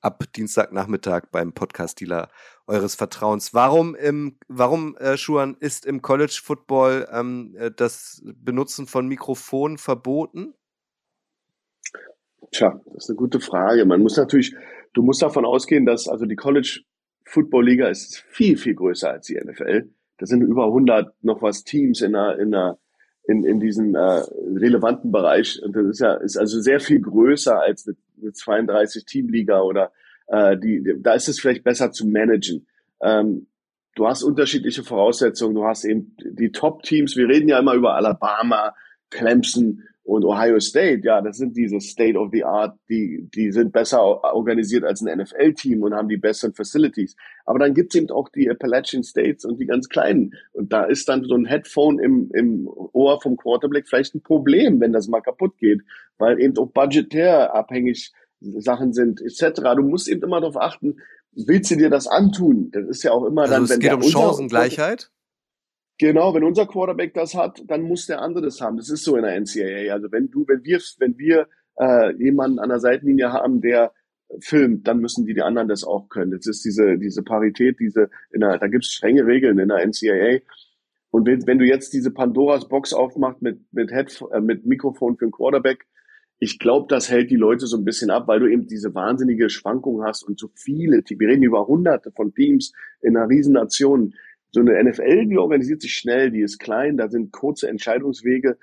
[0.00, 2.28] ab Dienstagnachmittag beim Podcast-Dealer
[2.66, 3.54] eures Vertrauens.
[3.54, 9.78] Warum im, warum, äh, Schuan, ist im College Football ähm, äh, das Benutzen von Mikrofonen
[9.78, 10.54] verboten?
[12.50, 13.84] Tja, das ist eine gute Frage.
[13.84, 14.54] Man muss natürlich,
[14.94, 16.80] du musst davon ausgehen, dass also die College
[17.24, 19.90] Football Liga ist viel, viel größer als die NFL.
[20.18, 22.78] Da sind über 100 noch was Teams in einer, in einer
[23.28, 24.22] in, in diesem äh,
[24.56, 25.60] relevanten Bereich.
[25.62, 29.92] Und das ist ja ist also sehr viel größer als eine, eine 32 Teamliga oder
[30.28, 32.66] äh, die, da ist es vielleicht besser zu managen.
[33.02, 33.46] Ähm,
[33.94, 35.54] du hast unterschiedliche Voraussetzungen.
[35.54, 37.16] Du hast eben die Top-Teams.
[37.16, 38.74] Wir reden ja immer über Alabama,
[39.10, 43.72] Clemson, und Ohio State, ja, das sind diese State of the Art, die, die sind
[43.72, 44.02] besser
[44.34, 47.14] organisiert als ein NFL-Team und haben die besseren Facilities.
[47.44, 50.32] Aber dann gibt's eben auch die Appalachian States und die ganz kleinen.
[50.52, 54.80] Und da ist dann so ein Headphone im, im Ohr vom Quarterback vielleicht ein Problem,
[54.80, 55.82] wenn das mal kaputt geht,
[56.16, 59.60] weil eben auch budgetär abhängig Sachen sind, etc.
[59.76, 60.96] Du musst eben immer darauf achten,
[61.34, 62.70] willst du dir das antun?
[62.72, 65.10] Das ist ja auch immer also dann, es wenn geht um Chancengleichheit.
[65.98, 68.76] Genau, wenn unser Quarterback das hat, dann muss der andere das haben.
[68.76, 69.92] Das ist so in der NCAA.
[69.92, 73.92] Also wenn du, wenn wir, wenn wir äh, jemanden an der Seitenlinie haben, der
[74.40, 76.30] filmt, dann müssen die die anderen das auch können.
[76.32, 80.40] Das ist diese diese Parität, diese in der, da gibt's strenge Regeln in der NCAA.
[81.10, 85.16] Und wenn, wenn du jetzt diese Pandoras Box aufmachst mit mit Head, äh, mit Mikrofon
[85.16, 85.86] für den Quarterback,
[86.40, 89.50] ich glaube, das hält die Leute so ein bisschen ab, weil du eben diese wahnsinnige
[89.50, 94.14] Schwankung hast und so viele, wir reden über hunderte von Teams in einer riesen Nation
[94.50, 98.58] so eine NFL, die organisiert sich schnell, die ist klein, da sind kurze Entscheidungswege.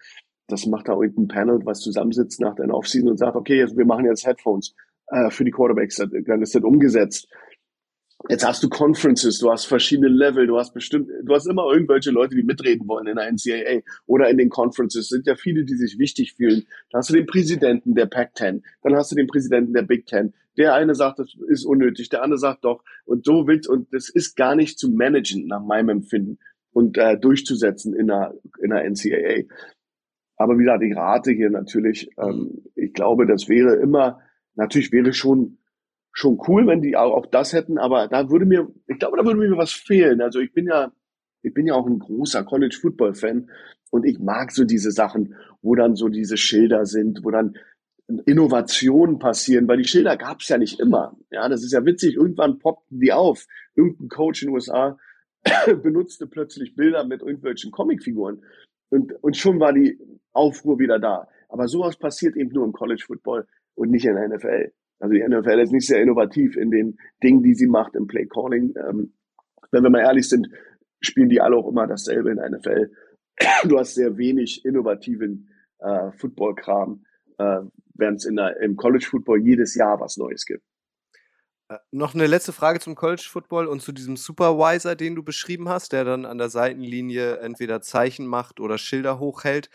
[0.47, 4.05] Das macht da irgendein Panel, was zusammensitzt nach der Offseason und sagt, okay, wir machen
[4.05, 4.75] jetzt Headphones
[5.07, 7.27] äh, für die Quarterbacks, dann ist das umgesetzt.
[8.29, 12.09] Jetzt hast du Conferences, du hast verschiedene Level, du hast bestimmt, du hast immer irgendwelche
[12.09, 15.03] Leute, die mitreden wollen in der NCAA oder in den Conferences.
[15.03, 16.65] Es sind ja viele, die sich wichtig fühlen.
[16.89, 20.33] Dann hast du den Präsidenten der Pac-10, dann hast du den Präsidenten der Big Ten.
[20.57, 22.83] Der eine sagt, das ist unnötig, der andere sagt doch.
[23.05, 26.39] Und so willst, und das ist gar nicht zu managen, nach meinem Empfinden,
[26.71, 29.43] und äh, durchzusetzen in der, in der NCAA.
[30.37, 34.19] Aber wie gesagt, ich rate hier natürlich, ähm, ich glaube, das wäre immer,
[34.55, 35.57] natürlich wäre schon
[36.15, 39.25] schon cool, wenn die auch, auch das hätten, aber da würde mir, ich glaube, da
[39.25, 40.21] würde mir was fehlen.
[40.21, 40.91] Also ich bin ja,
[41.41, 43.49] ich bin ja auch ein großer College Football Fan
[43.91, 47.55] und ich mag so diese Sachen, wo dann so diese Schilder sind, wo dann
[48.25, 51.17] Innovationen passieren, weil die Schilder gab es ja nicht immer.
[51.31, 52.15] Ja, das ist ja witzig.
[52.15, 53.45] Irgendwann poppten die auf.
[53.75, 54.97] Irgendein Coach in den USA
[55.83, 58.43] benutzte plötzlich Bilder mit irgendwelchen Comicfiguren
[58.89, 59.99] und, und schon war die
[60.31, 61.27] Aufruhr wieder da.
[61.49, 64.71] Aber sowas passiert eben nur im College Football und nicht in der NFL.
[64.99, 68.25] Also die NFL ist nicht sehr innovativ in den Dingen, die sie macht im Play
[68.25, 68.73] Calling.
[68.77, 69.13] Ähm,
[69.71, 70.49] wenn wir mal ehrlich sind,
[71.01, 72.91] spielen die alle auch immer dasselbe in der NFL.
[73.67, 77.03] Du hast sehr wenig innovativen äh, Football-Kram,
[77.37, 77.61] äh,
[77.95, 80.63] während es im College Football jedes Jahr was Neues gibt.
[81.67, 85.67] Äh, noch eine letzte Frage zum College Football und zu diesem Supervisor, den du beschrieben
[85.69, 89.69] hast, der dann an der Seitenlinie entweder Zeichen macht oder Schilder hochhält.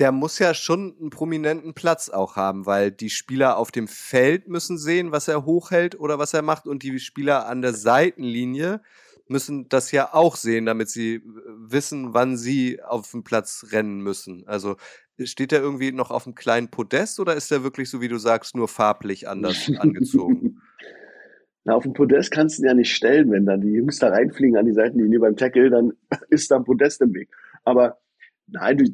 [0.00, 4.48] der muss ja schon einen prominenten Platz auch haben, weil die Spieler auf dem Feld
[4.48, 8.82] müssen sehen, was er hochhält oder was er macht und die Spieler an der Seitenlinie
[9.28, 14.46] müssen das ja auch sehen, damit sie wissen, wann sie auf dem Platz rennen müssen.
[14.46, 14.76] Also
[15.22, 18.18] steht er irgendwie noch auf einem kleinen Podest oder ist er wirklich, so wie du
[18.18, 20.60] sagst, nur farblich anders angezogen?
[21.64, 24.08] Na, auf dem Podest kannst du ihn ja nicht stellen, wenn dann die Jungs da
[24.08, 25.92] reinfliegen an die Seitenlinie beim Tackle, dann
[26.28, 27.30] ist da ein Podest im Weg.
[27.64, 27.98] Aber
[28.46, 28.84] nein, du,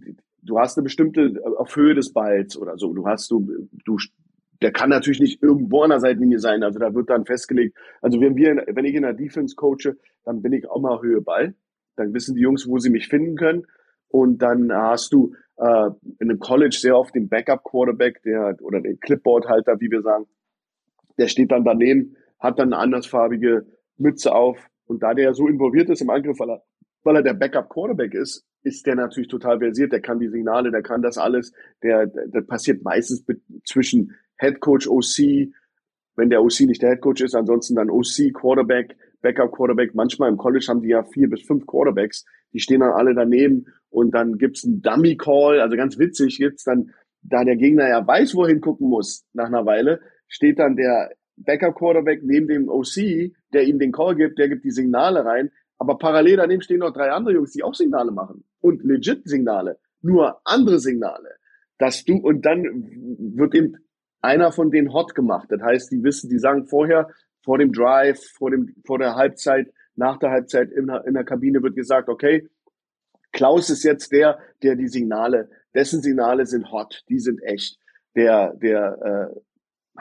[0.42, 2.92] du hast eine bestimmte äh, auf Höhe des Balls oder so.
[2.92, 3.96] Du hast du, du,
[4.62, 6.62] der kann natürlich nicht irgendwo an der Seitenlinie sein.
[6.62, 7.76] Also da wird dann festgelegt.
[8.02, 11.20] Also wenn wir, wenn ich in der Defense coache, dann bin ich auch mal Höhe
[11.20, 11.54] Ball.
[11.96, 13.66] Dann wissen die Jungs, wo sie mich finden können.
[14.08, 18.80] Und dann hast du äh, in einem College sehr oft den Backup Quarterback, der oder
[18.80, 20.26] den Clipboard-Halter, wie wir sagen,
[21.18, 23.66] der steht dann daneben, hat dann eine andersfarbige
[23.98, 24.58] Mütze auf.
[24.86, 26.62] Und da der so involviert ist im Angriff, weil er,
[27.04, 30.70] weil er der Backup Quarterback ist, ist der natürlich total versiert, der kann die Signale,
[30.70, 33.24] der kann das alles, der, der, der passiert meistens
[33.64, 35.52] zwischen Head Coach, OC,
[36.16, 39.94] wenn der OC nicht der Head Coach ist, ansonsten dann OC, Quarterback, Backup Quarterback.
[39.94, 43.66] Manchmal im College haben die ja vier bis fünf Quarterbacks, die stehen dann alle daneben
[43.90, 46.90] und dann gibt's einen Dummy Call, also ganz witzig gibt's dann,
[47.22, 51.74] da der Gegner ja weiß, wohin gucken muss nach einer Weile, steht dann der Backup
[51.74, 55.98] Quarterback neben dem OC, der ihm den Call gibt, der gibt die Signale rein, aber
[55.98, 60.40] parallel daneben stehen noch drei andere Jungs, die auch Signale machen und legit Signale, nur
[60.44, 61.36] andere Signale,
[61.78, 62.64] dass du und dann
[63.36, 63.76] wird eben
[64.22, 65.46] einer von denen hot gemacht.
[65.50, 67.08] Das heißt, die wissen, die sagen vorher
[67.42, 71.62] vor dem Drive, vor dem vor der Halbzeit, nach der Halbzeit in in der Kabine
[71.62, 72.48] wird gesagt, okay,
[73.32, 77.78] Klaus ist jetzt der, der die Signale, dessen Signale sind hot, die sind echt.
[78.16, 79.40] Der der äh,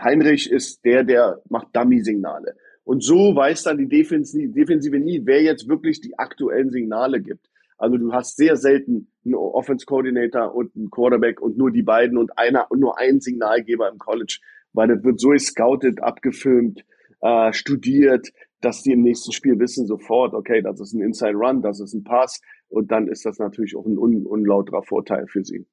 [0.01, 2.55] Heinrich ist der, der macht Dummy-Signale.
[2.83, 7.47] Und so weiß dann die Defensive, nie, wer jetzt wirklich die aktuellen Signale gibt.
[7.77, 12.17] Also du hast sehr selten einen Offense Coordinator und einen Quarterback und nur die beiden
[12.17, 14.39] und einer und nur einen Signalgeber im College,
[14.73, 16.83] weil das wird so scouted, abgefilmt,
[17.21, 18.29] äh, studiert,
[18.61, 21.93] dass die im nächsten Spiel wissen sofort, okay, das ist ein Inside Run, das ist
[21.93, 25.65] ein Pass und dann ist das natürlich auch ein un unlauterer Vorteil für sie.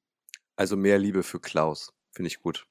[0.55, 2.65] Also mehr Liebe für Klaus, finde ich gut.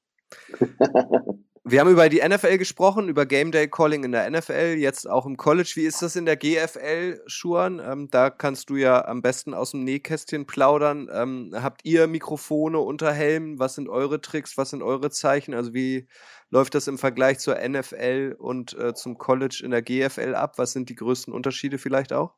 [1.69, 5.25] Wir haben über die NFL gesprochen, über Game Day Calling in der NFL, jetzt auch
[5.25, 5.73] im College.
[5.75, 7.81] Wie ist das in der GFL, Schuan?
[7.85, 11.09] Ähm, da kannst du ja am besten aus dem Nähkästchen plaudern.
[11.13, 13.59] Ähm, habt ihr Mikrofone unter Helmen?
[13.59, 14.57] Was sind eure Tricks?
[14.57, 15.53] Was sind eure Zeichen?
[15.53, 16.07] Also wie
[16.49, 20.53] läuft das im Vergleich zur NFL und äh, zum College in der GFL ab?
[20.57, 22.33] Was sind die größten Unterschiede vielleicht auch?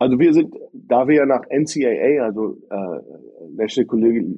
[0.00, 3.00] Also wir sind, da wir ja nach NCAA, also äh,
[3.54, 3.86] National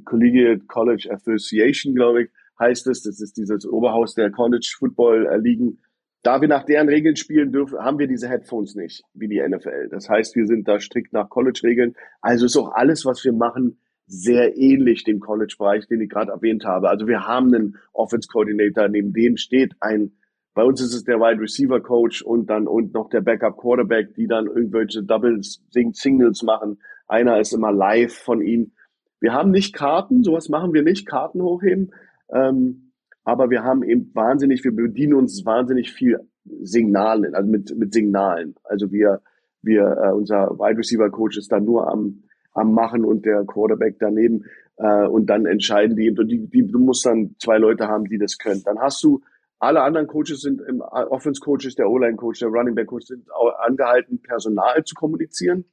[0.05, 3.03] Collegiate College Association, glaube ich, heißt es.
[3.03, 5.79] Das ist dieses Oberhaus der College Football Ligen.
[6.23, 9.89] Da wir nach deren Regeln spielen dürfen, haben wir diese Headphones nicht, wie die NFL.
[9.91, 11.97] Das heißt, wir sind da strikt nach College-Regeln.
[12.21, 16.65] Also ist auch alles, was wir machen, sehr ähnlich dem College-Bereich, den ich gerade erwähnt
[16.65, 16.91] habe.
[16.91, 20.13] Also wir haben einen Offense-Coordinator, neben dem steht ein,
[20.55, 24.15] bei uns ist es der Wide Receiver Coach und dann und noch der Backup Quarterback,
[24.15, 26.79] die dann irgendwelche Doubles, Singles machen.
[27.09, 28.75] Einer ist immer live von ihnen.
[29.19, 31.93] Wir haben nicht Karten, sowas machen wir nicht, Karten hochheben.
[32.33, 32.93] Ähm,
[33.25, 38.57] aber wir haben eben wahnsinnig, wir bedienen uns wahnsinnig viel Signalen, also mit, mit Signalen.
[38.65, 39.21] Also wir,
[39.63, 43.97] wir, äh, unser Wide Receiver Coach ist da nur am, am Machen und der Quarterback
[44.01, 44.45] daneben.
[44.77, 48.19] Äh, und dann entscheiden die, und die, die, du musst dann zwei Leute haben, die
[48.19, 48.63] das können.
[48.65, 49.21] Dann hast du,
[49.61, 53.29] alle anderen Coaches sind im Offense Coaches, der O-Line Coach, der Running Back Coach sind
[53.61, 55.65] angehalten, Personal zu kommunizieren.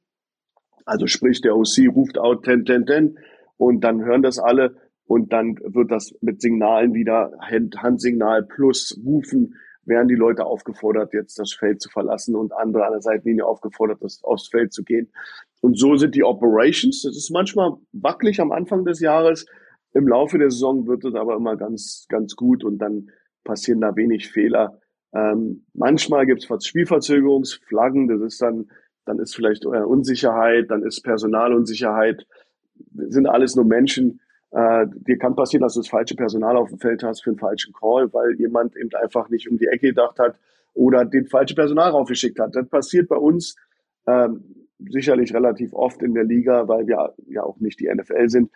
[0.84, 3.18] Also sprich, der OC ruft out 10, 10, 10
[3.56, 4.76] und dann hören das alle
[5.10, 11.12] und dann wird das mit Signalen wieder, Hand, Handsignal plus Rufen, werden die Leute aufgefordert,
[11.14, 14.84] jetzt das Feld zu verlassen und andere an der Seitenlinie aufgefordert, das aufs Feld zu
[14.84, 15.10] gehen.
[15.62, 17.02] Und so sind die Operations.
[17.02, 19.46] Das ist manchmal wackelig am Anfang des Jahres.
[19.94, 23.10] Im Laufe der Saison wird es aber immer ganz, ganz gut und dann
[23.42, 24.78] passieren da wenig Fehler.
[25.12, 28.70] Ähm, manchmal gibt es Spielverzögerungsflaggen, das ist dann,
[29.06, 32.28] dann ist vielleicht Unsicherheit, dann ist Personalunsicherheit,
[32.94, 34.20] sind alles nur Menschen,
[34.52, 37.38] äh, dir kann passieren, dass du das falsche Personal auf dem Feld hast für einen
[37.38, 40.38] falschen Call, weil jemand eben einfach nicht um die Ecke gedacht hat
[40.74, 42.54] oder den falschen Personal raufgeschickt hat.
[42.54, 43.56] Das passiert bei uns
[44.06, 48.50] ähm, sicherlich relativ oft in der Liga, weil wir ja auch nicht die NFL sind.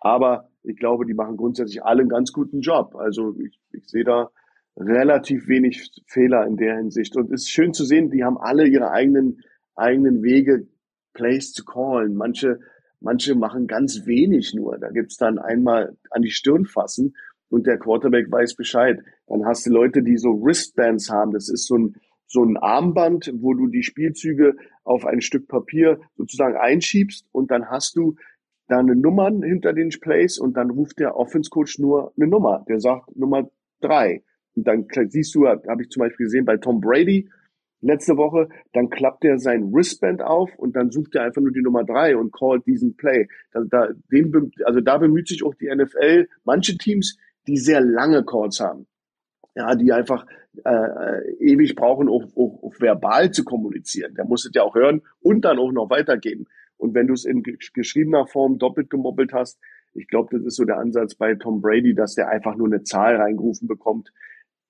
[0.00, 2.96] Aber ich glaube, die machen grundsätzlich alle einen ganz guten Job.
[2.96, 4.30] Also ich, ich sehe da
[4.76, 7.16] relativ wenig Fehler in der Hinsicht.
[7.16, 9.42] Und es ist schön zu sehen, die haben alle ihre eigenen,
[9.74, 10.66] eigenen Wege,
[11.14, 12.14] Plays zu callen.
[12.14, 12.60] Manche
[13.00, 14.78] Manche machen ganz wenig nur.
[14.78, 17.14] Da gibt's dann einmal an die Stirn fassen
[17.48, 19.00] und der Quarterback weiß Bescheid.
[19.26, 21.32] Dann hast du Leute, die so Wristbands haben.
[21.32, 26.00] Das ist so ein, so ein Armband, wo du die Spielzüge auf ein Stück Papier
[26.16, 28.16] sozusagen einschiebst und dann hast du
[28.68, 32.64] da eine Nummer hinter den Plays und dann ruft der Offense Coach nur eine Nummer.
[32.68, 33.48] Der sagt Nummer
[33.80, 34.24] drei.
[34.56, 37.28] Und dann siehst du, habe ich zum Beispiel gesehen bei Tom Brady
[37.80, 41.62] letzte Woche, dann klappt er sein Wristband auf und dann sucht er einfach nur die
[41.62, 43.28] Nummer drei und callt diesen Play.
[43.52, 48.24] Da, da, den, also da bemüht sich auch die NFL, manche Teams, die sehr lange
[48.24, 48.86] Calls haben.
[49.54, 50.26] Ja, die einfach
[50.64, 54.14] äh, äh ewig brauchen, auch, auch, auch verbal zu kommunizieren.
[54.14, 56.46] Der muss es ja auch hören und dann auch noch weitergeben.
[56.76, 59.58] Und wenn du es in geschriebener Form doppelt gemobbelt hast,
[59.94, 62.82] ich glaube, das ist so der Ansatz bei Tom Brady, dass der einfach nur eine
[62.82, 64.12] Zahl reingerufen bekommt,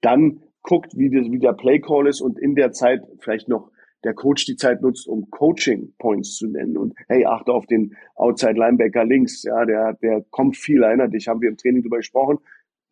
[0.01, 3.70] dann guckt, wie, das, wie der Play Call ist und in der Zeit vielleicht noch
[4.05, 7.96] der Coach die Zeit nutzt, um Coaching Points zu nennen und hey, achte auf den
[8.14, 11.98] Outside Linebacker links, ja, der, der kommt viel, erinnert dich, haben wir im Training drüber
[11.98, 12.38] gesprochen.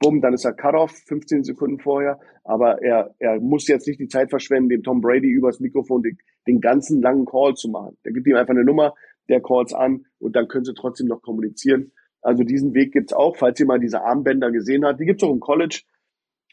[0.00, 4.08] Bumm, dann ist er Cut-off, 15 Sekunden vorher, aber er, er muss jetzt nicht die
[4.08, 7.96] Zeit verschwenden, dem Tom Brady übers Mikrofon den, den ganzen langen Call zu machen.
[8.04, 8.94] Der gibt ihm einfach eine Nummer,
[9.28, 11.92] der calls an und dann können sie trotzdem noch kommunizieren.
[12.22, 15.00] Also diesen Weg gibt's auch, falls ihr mal diese Armbänder gesehen habt.
[15.00, 15.82] Die gibt's auch im College.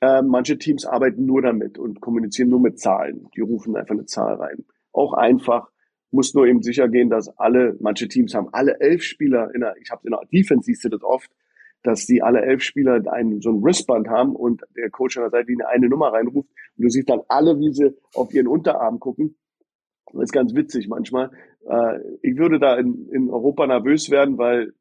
[0.02, 3.28] Äh, manche Teams arbeiten nur damit und kommunizieren nur mit Zahlen.
[3.36, 4.66] Die rufen einfach eine Zahl rein.
[4.92, 5.70] Auch einfach,
[6.10, 9.76] muss nur eben sicher gehen, dass alle, manche Teams haben alle elf Spieler in der,
[9.80, 11.30] ich habe in der Defense siehst du das oft,
[11.84, 15.30] dass die alle elf Spieler einen, so ein Wristband haben und der Coach an der
[15.30, 19.36] Seite eine Nummer reinruft und du siehst dann alle, wie sie auf ihren Unterarm gucken.
[20.14, 21.32] Das ist ganz witzig manchmal.
[21.68, 24.74] Äh, ich würde da in, in Europa nervös werden, weil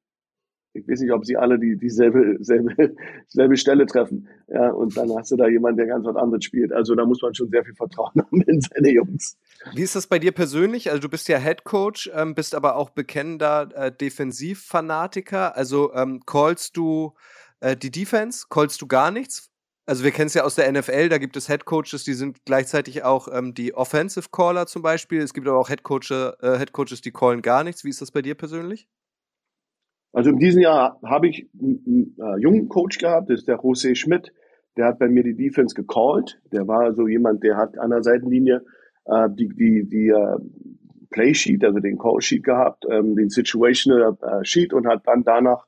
[0.72, 2.94] ich weiß nicht, ob sie alle die dieselbe selbe,
[3.26, 4.28] selbe Stelle treffen.
[4.48, 6.72] Ja, und dann hast du da jemanden, der ganz was anderes spielt.
[6.72, 9.37] Also da muss man schon sehr viel Vertrauen haben in seine Jungs.
[9.74, 10.90] Wie ist das bei dir persönlich?
[10.90, 15.56] Also du bist ja Head Coach, ähm, bist aber auch bekennender äh, Defensivfanatiker.
[15.56, 17.14] Also ähm, callst du
[17.61, 18.46] äh, die Defense?
[18.48, 19.50] Callst du gar nichts?
[19.87, 22.44] Also wir kennen es ja aus der NFL, da gibt es Head Coaches, die sind
[22.44, 25.20] gleichzeitig auch ähm, die Offensive Caller zum Beispiel.
[25.20, 27.83] Es gibt aber auch Head, Coach, äh, Head Coaches, die callen gar nichts.
[27.83, 28.87] Wie ist das bei dir persönlich?
[30.12, 33.59] Also in diesem Jahr habe ich einen, einen äh, jungen Coach gehabt, das ist der
[33.59, 34.33] José Schmidt.
[34.77, 36.40] Der hat bei mir die Defense gecallt.
[36.53, 38.64] Der war so jemand, der hat an der Seitenlinie
[39.07, 40.37] äh, die, die, die äh,
[41.11, 45.25] Play Sheet, also den Call Sheet gehabt, ähm, den Situational äh, Sheet und hat dann
[45.25, 45.66] danach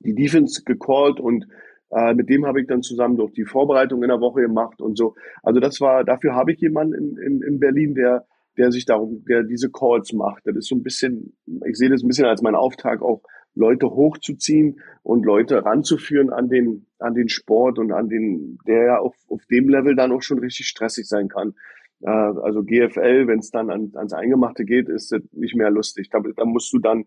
[0.00, 1.46] die Defense gecallt und
[1.90, 4.96] äh, mit dem habe ich dann zusammen durch die Vorbereitung in der Woche gemacht und
[4.96, 5.14] so.
[5.42, 9.24] Also das war, dafür habe ich jemanden in, in, in Berlin, der, der sich darum,
[9.28, 10.46] der diese Calls macht.
[10.46, 11.36] Das ist so ein bisschen,
[11.66, 13.22] ich sehe das ein bisschen als meinen Auftrag auch
[13.54, 18.98] Leute hochzuziehen und Leute ranzuführen an den, an den Sport und an den, der ja
[18.98, 21.54] auf, auf dem Level dann auch schon richtig stressig sein kann.
[22.00, 26.10] Äh, also GFL, wenn es dann an, ans Eingemachte geht, ist das nicht mehr lustig.
[26.10, 27.04] Da, da musst du dann,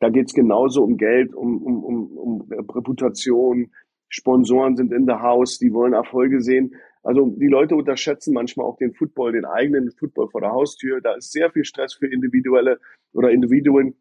[0.00, 3.70] da geht's genauso um Geld, um, um, um, um Reputation,
[4.08, 6.74] Sponsoren sind in der Haus, die wollen Erfolge sehen.
[7.02, 11.00] Also die Leute unterschätzen manchmal auch den Football, den eigenen Football vor der Haustür.
[11.00, 12.80] Da ist sehr viel Stress für Individuelle
[13.12, 13.94] oder Individuen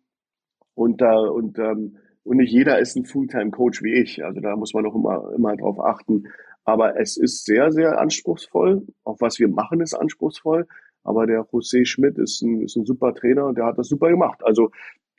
[0.80, 4.24] und, äh, und, ähm, und nicht jeder ist ein Fulltime-Coach wie ich.
[4.24, 6.24] Also da muss man auch immer, immer drauf achten.
[6.64, 8.88] Aber es ist sehr, sehr anspruchsvoll.
[9.04, 10.68] Auch was wir machen, ist anspruchsvoll.
[11.04, 14.10] Aber der José Schmidt ist ein, ist ein super Trainer und der hat das super
[14.10, 14.40] gemacht.
[14.46, 14.72] Also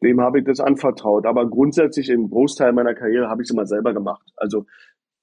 [0.03, 1.27] dem habe ich das anvertraut.
[1.27, 4.33] Aber grundsätzlich im Großteil meiner Karriere habe ich es immer selber gemacht.
[4.37, 4.65] Also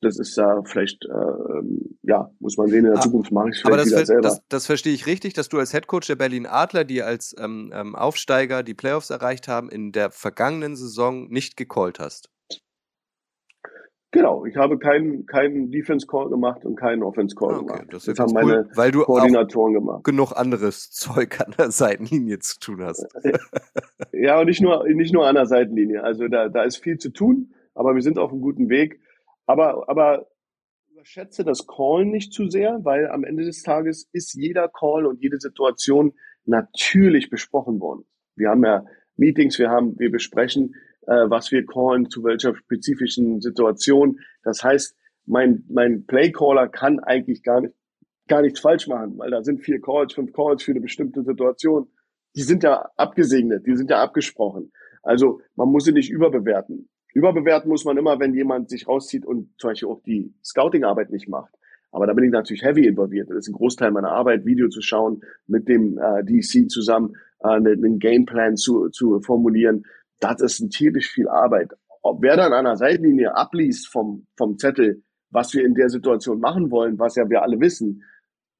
[0.02, 1.62] das ist ja vielleicht, äh,
[2.04, 4.06] ja, muss man sehen, in der ah, Zukunft mache ich es vielleicht aber das wieder
[4.06, 4.22] selber.
[4.22, 7.72] Das, das verstehe ich richtig, dass du als Headcoach der Berlin Adler, die als ähm,
[7.74, 12.30] ähm, Aufsteiger die Playoffs erreicht haben, in der vergangenen Saison nicht gecallt hast.
[14.12, 17.88] Genau, ich habe keinen keinen Defense Call gemacht und keinen Offense Call ah, okay, gemacht.
[17.92, 20.04] Das, das haben cool, meine weil du Koordinatoren gemacht.
[20.06, 23.06] Genug anderes Zeug an der Seitenlinie zu tun hast.
[24.14, 26.04] ja, und nicht nur nicht nur an der Seitenlinie.
[26.04, 29.02] Also da da ist viel zu tun, aber wir sind auf einem guten Weg.
[29.48, 30.28] Aber, aber
[30.92, 35.22] überschätze das Call nicht zu sehr, weil am Ende des Tages ist jeder Call und
[35.22, 36.14] jede Situation
[36.46, 38.06] natürlich besprochen worden.
[38.36, 40.76] Wir haben ja Meetings, wir haben, wir besprechen,
[41.08, 44.20] äh, was wir callen, zu welcher spezifischen Situation.
[44.44, 47.74] Das heißt, mein, mein Playcaller kann eigentlich gar nicht,
[48.28, 51.88] gar nichts falsch machen, weil da sind vier Calls, fünf Calls für eine bestimmte Situation.
[52.36, 54.72] Die sind ja abgesegnet, die sind ja abgesprochen.
[55.02, 56.90] Also man muss sie nicht überbewerten.
[57.18, 61.28] Überbewerten muss man immer, wenn jemand sich rauszieht und zum Beispiel auch die Scouting-Arbeit nicht
[61.28, 61.52] macht.
[61.92, 63.32] Aber da bin ich natürlich heavy involviert.
[63.32, 67.48] Das ist ein Großteil meiner Arbeit, Video zu schauen, mit dem äh, DC zusammen äh,
[67.48, 69.84] einen Gameplan zu, zu formulieren.
[70.20, 71.72] Das ist ein tierisch viel Arbeit.
[72.04, 75.02] Ob wer dann an der Seitenlinie abliest vom, vom Zettel,
[75.32, 78.04] was wir in der Situation machen wollen, was ja wir alle wissen,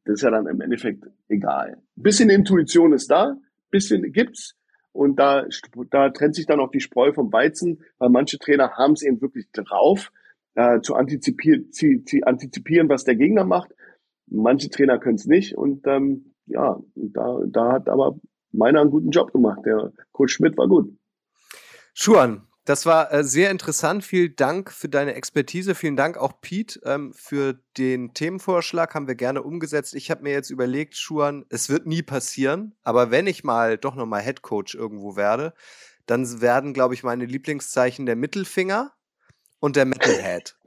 [0.06, 1.78] das ist ja dann im Endeffekt egal.
[1.96, 3.38] Bisschen Intuition ist da,
[3.70, 4.56] bisschen gibt's,
[4.98, 5.46] und da,
[5.92, 9.22] da trennt sich dann auch die Spreu vom Weizen, weil manche Trainer haben es eben
[9.22, 10.12] wirklich drauf,
[10.56, 11.70] äh, zu antizipieren,
[12.24, 13.72] antizipieren, was der Gegner macht.
[14.26, 15.56] Manche Trainer können es nicht.
[15.56, 18.18] Und ähm, ja, da, da hat aber
[18.52, 19.60] meiner einen guten Job gemacht.
[19.66, 20.92] Der Coach Schmidt war gut.
[21.94, 24.04] Schuan, das war äh, sehr interessant.
[24.04, 25.74] Vielen Dank für deine Expertise.
[25.74, 28.94] Vielen Dank auch Pete ähm, für den Themenvorschlag.
[28.94, 29.96] Haben wir gerne umgesetzt.
[29.96, 32.76] Ich habe mir jetzt überlegt, Schuan, es wird nie passieren.
[32.84, 35.54] Aber wenn ich mal doch nochmal Head Coach irgendwo werde,
[36.08, 38.92] dann werden, glaube ich, meine Lieblingszeichen der Mittelfinger
[39.60, 40.58] und der Metalhead.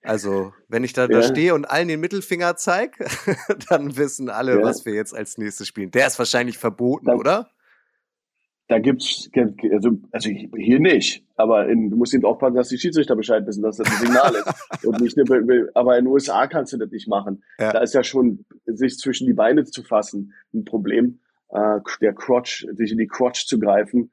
[0.00, 1.08] Also, wenn ich da, ja.
[1.08, 3.04] da stehe und allen den Mittelfinger zeige,
[3.68, 4.62] dann wissen alle, ja.
[4.62, 5.90] was wir jetzt als nächstes spielen.
[5.90, 7.50] Der ist wahrscheinlich verboten, dann, oder?
[8.68, 9.30] Da gibt's,
[9.72, 13.62] also, also hier nicht, aber in, du musst eben aufpassen, dass die Schiedsrichter Bescheid wissen,
[13.62, 14.84] dass das ein Signal ist.
[14.86, 17.42] Und nicht eine, aber in den USA kannst du das nicht machen.
[17.58, 17.72] Ja.
[17.72, 22.66] Da ist ja schon, sich zwischen die Beine zu fassen, ein Problem, äh, der Crotch,
[22.74, 24.10] sich in die Crotch zu greifen.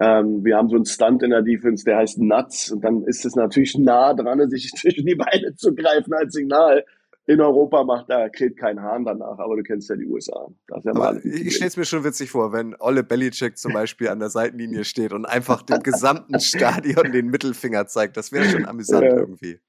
[0.00, 3.26] Ähm, wir haben so einen Stunt in der Defense, der heißt Nuts, und dann ist
[3.26, 6.82] es natürlich nah dran, sich zwischen die Beine zu greifen als Signal
[7.26, 10.48] in Europa macht da kräht kein Hahn danach, aber du kennst ja die USA.
[10.68, 14.28] Ja ich stelle es mir schon witzig vor, wenn Olle Belichick zum Beispiel an der
[14.28, 18.16] Seitenlinie steht und einfach dem gesamten Stadion den Mittelfinger zeigt.
[18.16, 19.16] Das wäre schon amüsant ja.
[19.16, 19.60] irgendwie.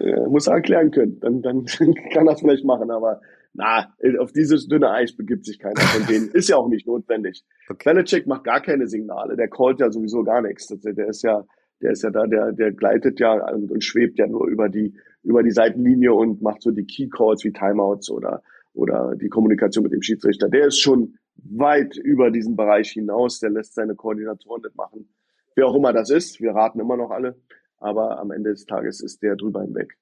[0.00, 1.20] Ja, muss er erklären können.
[1.20, 1.64] Dann, dann
[2.12, 3.20] kann er es vielleicht machen, aber
[3.52, 6.28] na, auf dieses dünne Eis begibt sich keiner von denen.
[6.32, 7.44] Ist ja auch nicht notwendig.
[7.68, 7.92] Okay.
[7.92, 9.36] Belichick macht gar keine Signale.
[9.36, 10.66] Der callt ja sowieso gar nichts.
[10.68, 11.44] Der ist ja,
[11.82, 14.94] der ist ja da, der, der gleitet ja und, und schwebt ja nur über die,
[15.22, 18.42] über die Seitenlinie und macht so die Key Calls wie Timeouts oder,
[18.72, 20.48] oder die Kommunikation mit dem Schiedsrichter.
[20.48, 23.40] Der ist schon weit über diesen Bereich hinaus.
[23.40, 25.08] Der lässt seine Koordinatoren nicht machen.
[25.56, 26.40] Wer auch immer das ist.
[26.40, 27.40] Wir raten immer noch alle.
[27.78, 29.96] Aber am Ende des Tages ist der drüber hinweg.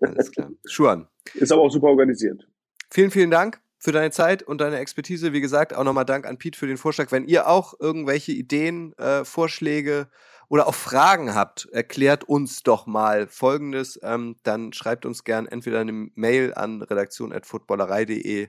[0.00, 0.50] Alles klar.
[0.66, 1.08] Schuan.
[1.34, 2.46] Ist aber auch super organisiert.
[2.90, 5.32] Vielen, vielen Dank für deine Zeit und deine Expertise.
[5.32, 7.12] Wie gesagt, auch nochmal Dank an Pete für den Vorschlag.
[7.12, 10.08] Wenn ihr auch irgendwelche Ideen, äh, Vorschläge
[10.48, 13.98] oder auch Fragen habt, erklärt uns doch mal Folgendes.
[14.02, 18.48] Ähm, dann schreibt uns gern entweder eine Mail an redaktion.footballerei.de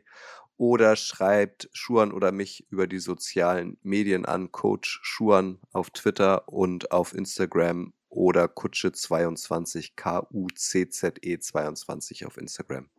[0.57, 6.91] oder schreibt Schuan oder mich über die sozialen Medien an, Coach Schuan auf Twitter und
[6.91, 12.89] auf Instagram oder Kutsche22, K-U-C-Z-E 22 auf Instagram.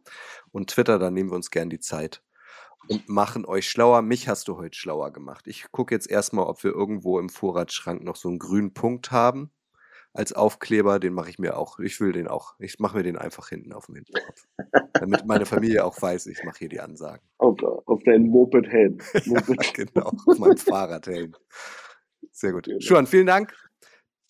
[0.52, 2.22] Und Twitter, da nehmen wir uns gern die Zeit
[2.88, 4.02] und machen euch schlauer.
[4.02, 5.46] Mich hast du heute schlauer gemacht.
[5.46, 9.50] Ich gucke jetzt erstmal, ob wir irgendwo im Vorratsschrank noch so einen grünen Punkt haben
[10.12, 10.98] als Aufkleber.
[10.98, 11.78] Den mache ich mir auch.
[11.78, 12.54] Ich will den auch.
[12.58, 14.46] Ich mache mir den einfach hinten auf dem Hinterkopf.
[14.94, 17.24] Damit meine Familie auch weiß, ich mache hier die Ansagen.
[17.38, 18.98] Auf, auf deinen Moped-Helm.
[19.26, 19.74] Moped.
[19.74, 21.34] genau, auf meinem Fahrradhelm.
[22.32, 22.64] Sehr gut.
[22.64, 22.80] Genau.
[22.80, 23.54] Schuan, vielen Dank.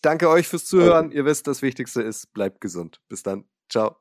[0.01, 1.11] Danke euch fürs Zuhören.
[1.11, 3.01] Ihr wisst, das Wichtigste ist, bleibt gesund.
[3.07, 3.45] Bis dann.
[3.69, 3.97] Ciao.